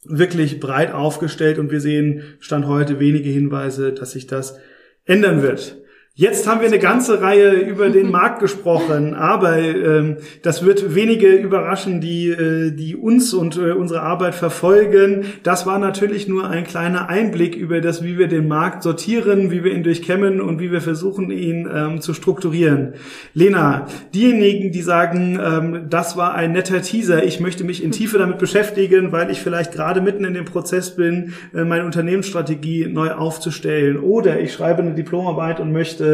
wirklich 0.05 0.61
breit 0.61 0.93
aufgestellt 0.93 1.59
und 1.59 1.71
wir 1.71 1.81
sehen 1.81 2.23
Stand 2.39 2.67
heute 2.67 3.01
wenige 3.01 3.29
Hinweise, 3.29 3.93
dass 3.93 4.13
sich 4.13 4.27
das 4.27 4.59
ändern 5.05 5.43
wird. 5.43 5.77
Jetzt 6.21 6.47
haben 6.47 6.61
wir 6.61 6.67
eine 6.67 6.79
ganze 6.79 7.23
Reihe 7.23 7.53
über 7.53 7.89
den 7.89 8.11
Markt 8.19 8.41
gesprochen, 8.41 9.15
aber 9.15 9.57
ähm, 9.57 10.19
das 10.43 10.63
wird 10.63 10.95
wenige 10.95 11.29
überraschen, 11.29 12.03
die, 12.03 12.29
äh, 12.29 12.73
die 12.73 12.95
uns 12.95 13.33
und 13.33 13.57
äh, 13.57 13.73
unsere 13.73 14.03
Arbeit 14.03 14.35
verfolgen. 14.35 15.25
Das 15.45 15.65
war 15.65 15.79
natürlich 15.79 16.29
nur 16.29 16.47
ein 16.47 16.65
kleiner 16.65 17.09
Einblick 17.09 17.57
über 17.57 17.81
das, 17.81 18.05
wie 18.05 18.19
wir 18.19 18.29
den 18.29 18.49
Markt 18.49 18.83
sortieren, 18.83 19.51
wie 19.51 19.65
wir 19.65 19.73
ihn 19.73 19.83
durchkämmen 19.83 20.43
und 20.43 20.61
wie 20.61 20.71
wir 20.71 20.83
versuchen, 20.83 21.31
ihn 21.31 21.67
ähm, 21.75 22.03
zu 22.03 22.13
strukturieren. 22.13 22.93
Lena, 23.33 23.87
diejenigen, 24.13 24.73
die 24.73 24.83
sagen, 24.83 25.41
ähm, 25.43 25.87
das 25.89 26.19
war 26.19 26.35
ein 26.35 26.53
netter 26.53 26.83
Teaser, 26.83 27.25
ich 27.25 27.41
möchte 27.41 27.65
mich 27.65 27.83
in 27.83 27.93
Tiefe 27.93 28.19
damit 28.19 28.37
beschäftigen, 28.37 29.11
weil 29.11 29.31
ich 29.31 29.41
vielleicht 29.41 29.73
gerade 29.73 30.03
mitten 30.03 30.27
in 30.27 30.35
dem 30.35 30.45
Prozess 30.45 30.95
bin, 30.95 31.33
äh, 31.55 31.65
meine 31.65 31.87
Unternehmensstrategie 31.87 32.89
neu 32.89 33.13
aufzustellen 33.13 33.99
oder 33.99 34.39
ich 34.39 34.53
schreibe 34.53 34.83
eine 34.83 34.93
Diplomarbeit 34.93 35.61
und 35.61 35.73
möchte 35.73 36.10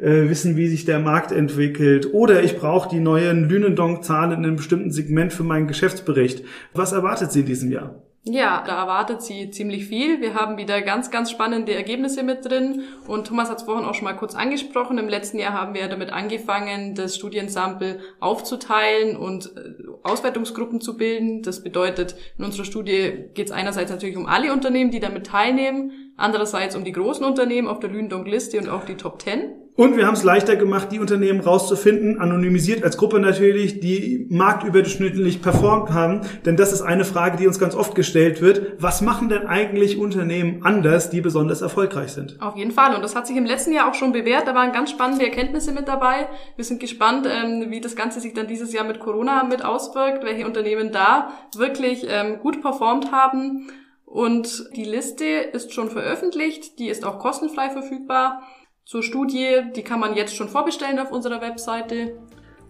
äh, 0.00 0.28
wissen, 0.28 0.56
wie 0.56 0.68
sich 0.68 0.84
der 0.84 0.98
Markt 0.98 1.32
entwickelt. 1.32 2.12
Oder 2.12 2.42
ich 2.42 2.56
brauche 2.56 2.88
die 2.88 3.00
neuen 3.00 3.48
Lünendonk-Zahlen 3.48 4.32
in 4.32 4.44
einem 4.44 4.56
bestimmten 4.56 4.90
Segment 4.90 5.32
für 5.32 5.44
meinen 5.44 5.68
Geschäftsbericht. 5.68 6.44
Was 6.74 6.92
erwartet 6.92 7.32
Sie 7.32 7.40
in 7.40 7.46
diesem 7.46 7.70
Jahr? 7.70 8.09
Ja, 8.22 8.62
da 8.66 8.82
erwartet 8.82 9.22
sie 9.22 9.50
ziemlich 9.50 9.86
viel. 9.86 10.20
Wir 10.20 10.34
haben 10.34 10.58
wieder 10.58 10.82
ganz, 10.82 11.10
ganz 11.10 11.30
spannende 11.30 11.74
Ergebnisse 11.74 12.22
mit 12.22 12.44
drin. 12.44 12.82
Und 13.06 13.26
Thomas 13.26 13.48
hat 13.48 13.58
es 13.58 13.62
vorhin 13.62 13.86
auch 13.86 13.94
schon 13.94 14.04
mal 14.04 14.12
kurz 14.12 14.34
angesprochen. 14.34 14.98
Im 14.98 15.08
letzten 15.08 15.38
Jahr 15.38 15.54
haben 15.54 15.72
wir 15.72 15.88
damit 15.88 16.12
angefangen, 16.12 16.94
das 16.94 17.16
Studiensample 17.16 17.98
aufzuteilen 18.20 19.16
und 19.16 19.46
äh, 19.56 19.86
Auswertungsgruppen 20.02 20.82
zu 20.82 20.98
bilden. 20.98 21.42
Das 21.42 21.62
bedeutet, 21.62 22.14
in 22.36 22.44
unserer 22.44 22.66
Studie 22.66 23.30
geht 23.32 23.46
es 23.46 23.52
einerseits 23.52 23.90
natürlich 23.90 24.18
um 24.18 24.26
alle 24.26 24.52
Unternehmen, 24.52 24.90
die 24.90 25.00
damit 25.00 25.26
teilnehmen, 25.26 26.12
andererseits 26.18 26.76
um 26.76 26.84
die 26.84 26.92
großen 26.92 27.24
Unternehmen 27.24 27.68
auf 27.68 27.80
der 27.80 27.88
Lündong-Liste 27.88 28.58
und 28.58 28.68
auch 28.68 28.84
die 28.84 28.96
Top 28.96 29.22
10. 29.22 29.59
Und 29.76 29.96
wir 29.96 30.06
haben 30.06 30.14
es 30.14 30.24
leichter 30.24 30.56
gemacht, 30.56 30.88
die 30.92 30.98
Unternehmen 30.98 31.40
rauszufinden, 31.40 32.20
anonymisiert 32.20 32.84
als 32.84 32.96
Gruppe 32.96 33.18
natürlich, 33.18 33.80
die 33.80 34.26
marktüberdurchschnittlich 34.28 35.40
performt 35.40 35.90
haben. 35.90 36.20
Denn 36.44 36.56
das 36.56 36.72
ist 36.72 36.82
eine 36.82 37.04
Frage, 37.04 37.36
die 37.38 37.46
uns 37.46 37.58
ganz 37.58 37.74
oft 37.74 37.94
gestellt 37.94 38.42
wird. 38.42 38.74
Was 38.78 39.00
machen 39.00 39.28
denn 39.28 39.46
eigentlich 39.46 39.98
Unternehmen 39.98 40.62
anders, 40.64 41.08
die 41.08 41.20
besonders 41.20 41.62
erfolgreich 41.62 42.12
sind? 42.12 42.36
Auf 42.42 42.56
jeden 42.56 42.72
Fall. 42.72 42.94
Und 42.94 43.02
das 43.02 43.14
hat 43.14 43.26
sich 43.26 43.36
im 43.36 43.46
letzten 43.46 43.72
Jahr 43.72 43.88
auch 43.88 43.94
schon 43.94 44.12
bewährt. 44.12 44.46
Da 44.46 44.54
waren 44.54 44.72
ganz 44.72 44.90
spannende 44.90 45.24
Erkenntnisse 45.24 45.72
mit 45.72 45.88
dabei. 45.88 46.28
Wir 46.56 46.64
sind 46.64 46.80
gespannt, 46.80 47.26
ähm, 47.30 47.66
wie 47.70 47.80
das 47.80 47.96
Ganze 47.96 48.20
sich 48.20 48.34
dann 48.34 48.48
dieses 48.48 48.72
Jahr 48.72 48.84
mit 48.84 49.00
Corona 49.00 49.44
mit 49.44 49.64
auswirkt, 49.64 50.24
welche 50.24 50.46
Unternehmen 50.46 50.92
da 50.92 51.32
wirklich 51.56 52.04
ähm, 52.08 52.40
gut 52.40 52.60
performt 52.60 53.12
haben. 53.12 53.68
Und 54.04 54.68
die 54.74 54.84
Liste 54.84 55.24
ist 55.24 55.72
schon 55.72 55.88
veröffentlicht. 55.88 56.78
Die 56.80 56.88
ist 56.88 57.04
auch 57.04 57.18
kostenfrei 57.18 57.70
verfügbar 57.70 58.42
zur 58.90 59.04
Studie. 59.04 59.46
Die 59.76 59.82
kann 59.82 60.00
man 60.00 60.16
jetzt 60.16 60.34
schon 60.34 60.48
vorbestellen 60.48 60.98
auf 60.98 61.12
unserer 61.12 61.40
Webseite. 61.40 62.14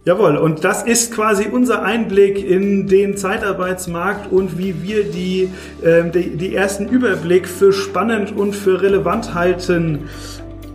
Jawohl, 0.05 0.37
und 0.37 0.63
das 0.63 0.83
ist 0.83 1.11
quasi 1.15 1.47
unser 1.47 1.81
Einblick 1.81 2.47
in 2.47 2.85
den 2.85 3.17
Zeitarbeitsmarkt 3.17 4.31
und 4.31 4.59
wie 4.59 4.83
wir 4.83 5.03
die, 5.03 5.49
äh, 5.81 6.11
die, 6.11 6.37
die 6.37 6.55
ersten 6.55 6.87
Überblick 6.87 7.47
für 7.47 7.73
spannend 7.73 8.37
und 8.37 8.53
für 8.53 8.83
relevant 8.83 9.33
halten. 9.33 10.09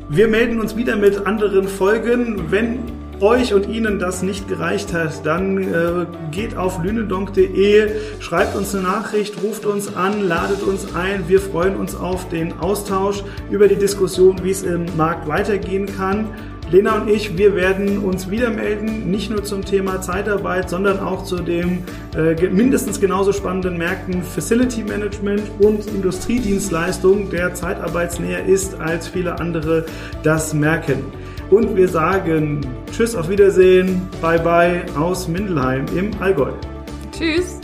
Wir 0.08 0.26
melden 0.26 0.60
uns 0.60 0.76
wieder 0.76 0.96
mit 0.96 1.26
anderen 1.26 1.68
Folgen. 1.68 2.50
Wenn 2.50 2.80
euch 3.20 3.54
und 3.54 3.68
Ihnen 3.68 3.98
das 3.98 4.22
nicht 4.22 4.48
gereicht 4.48 4.92
hat, 4.92 5.24
dann 5.24 5.58
äh, 5.58 6.06
geht 6.30 6.56
auf 6.56 6.82
lünendonk.de, 6.82 7.90
schreibt 8.20 8.56
uns 8.56 8.74
eine 8.74 8.84
Nachricht, 8.84 9.42
ruft 9.42 9.66
uns 9.66 9.94
an, 9.94 10.26
ladet 10.26 10.62
uns 10.62 10.94
ein. 10.94 11.28
Wir 11.28 11.40
freuen 11.40 11.76
uns 11.76 11.94
auf 11.94 12.28
den 12.28 12.58
Austausch 12.58 13.22
über 13.50 13.68
die 13.68 13.76
Diskussion, 13.76 14.42
wie 14.42 14.50
es 14.50 14.62
im 14.62 14.84
Markt 14.96 15.26
weitergehen 15.28 15.86
kann. 15.86 16.28
Lena 16.70 17.00
und 17.00 17.08
ich, 17.08 17.38
wir 17.38 17.54
werden 17.54 17.98
uns 17.98 18.28
wieder 18.28 18.50
melden, 18.50 19.08
nicht 19.08 19.30
nur 19.30 19.44
zum 19.44 19.64
Thema 19.64 20.00
Zeitarbeit, 20.00 20.68
sondern 20.68 20.98
auch 20.98 21.22
zu 21.22 21.36
dem 21.36 21.84
äh, 22.16 22.34
mindestens 22.48 23.00
genauso 23.00 23.32
spannenden 23.32 23.78
Märkten 23.78 24.24
Facility 24.24 24.82
Management 24.82 25.42
und 25.60 25.86
Industriedienstleistung, 25.86 27.30
der 27.30 27.54
zeitarbeitsnäher 27.54 28.46
ist, 28.46 28.80
als 28.80 29.06
viele 29.06 29.38
andere 29.38 29.86
das 30.24 30.54
merken. 30.54 31.04
Und 31.50 31.76
wir 31.76 31.88
sagen 31.88 32.60
Tschüss, 32.92 33.14
auf 33.14 33.28
Wiedersehen, 33.28 34.02
bye 34.20 34.38
bye 34.38 34.84
aus 34.96 35.28
Mindelheim 35.28 35.86
im 35.94 36.10
Allgäu. 36.20 36.52
Tschüss. 37.12 37.60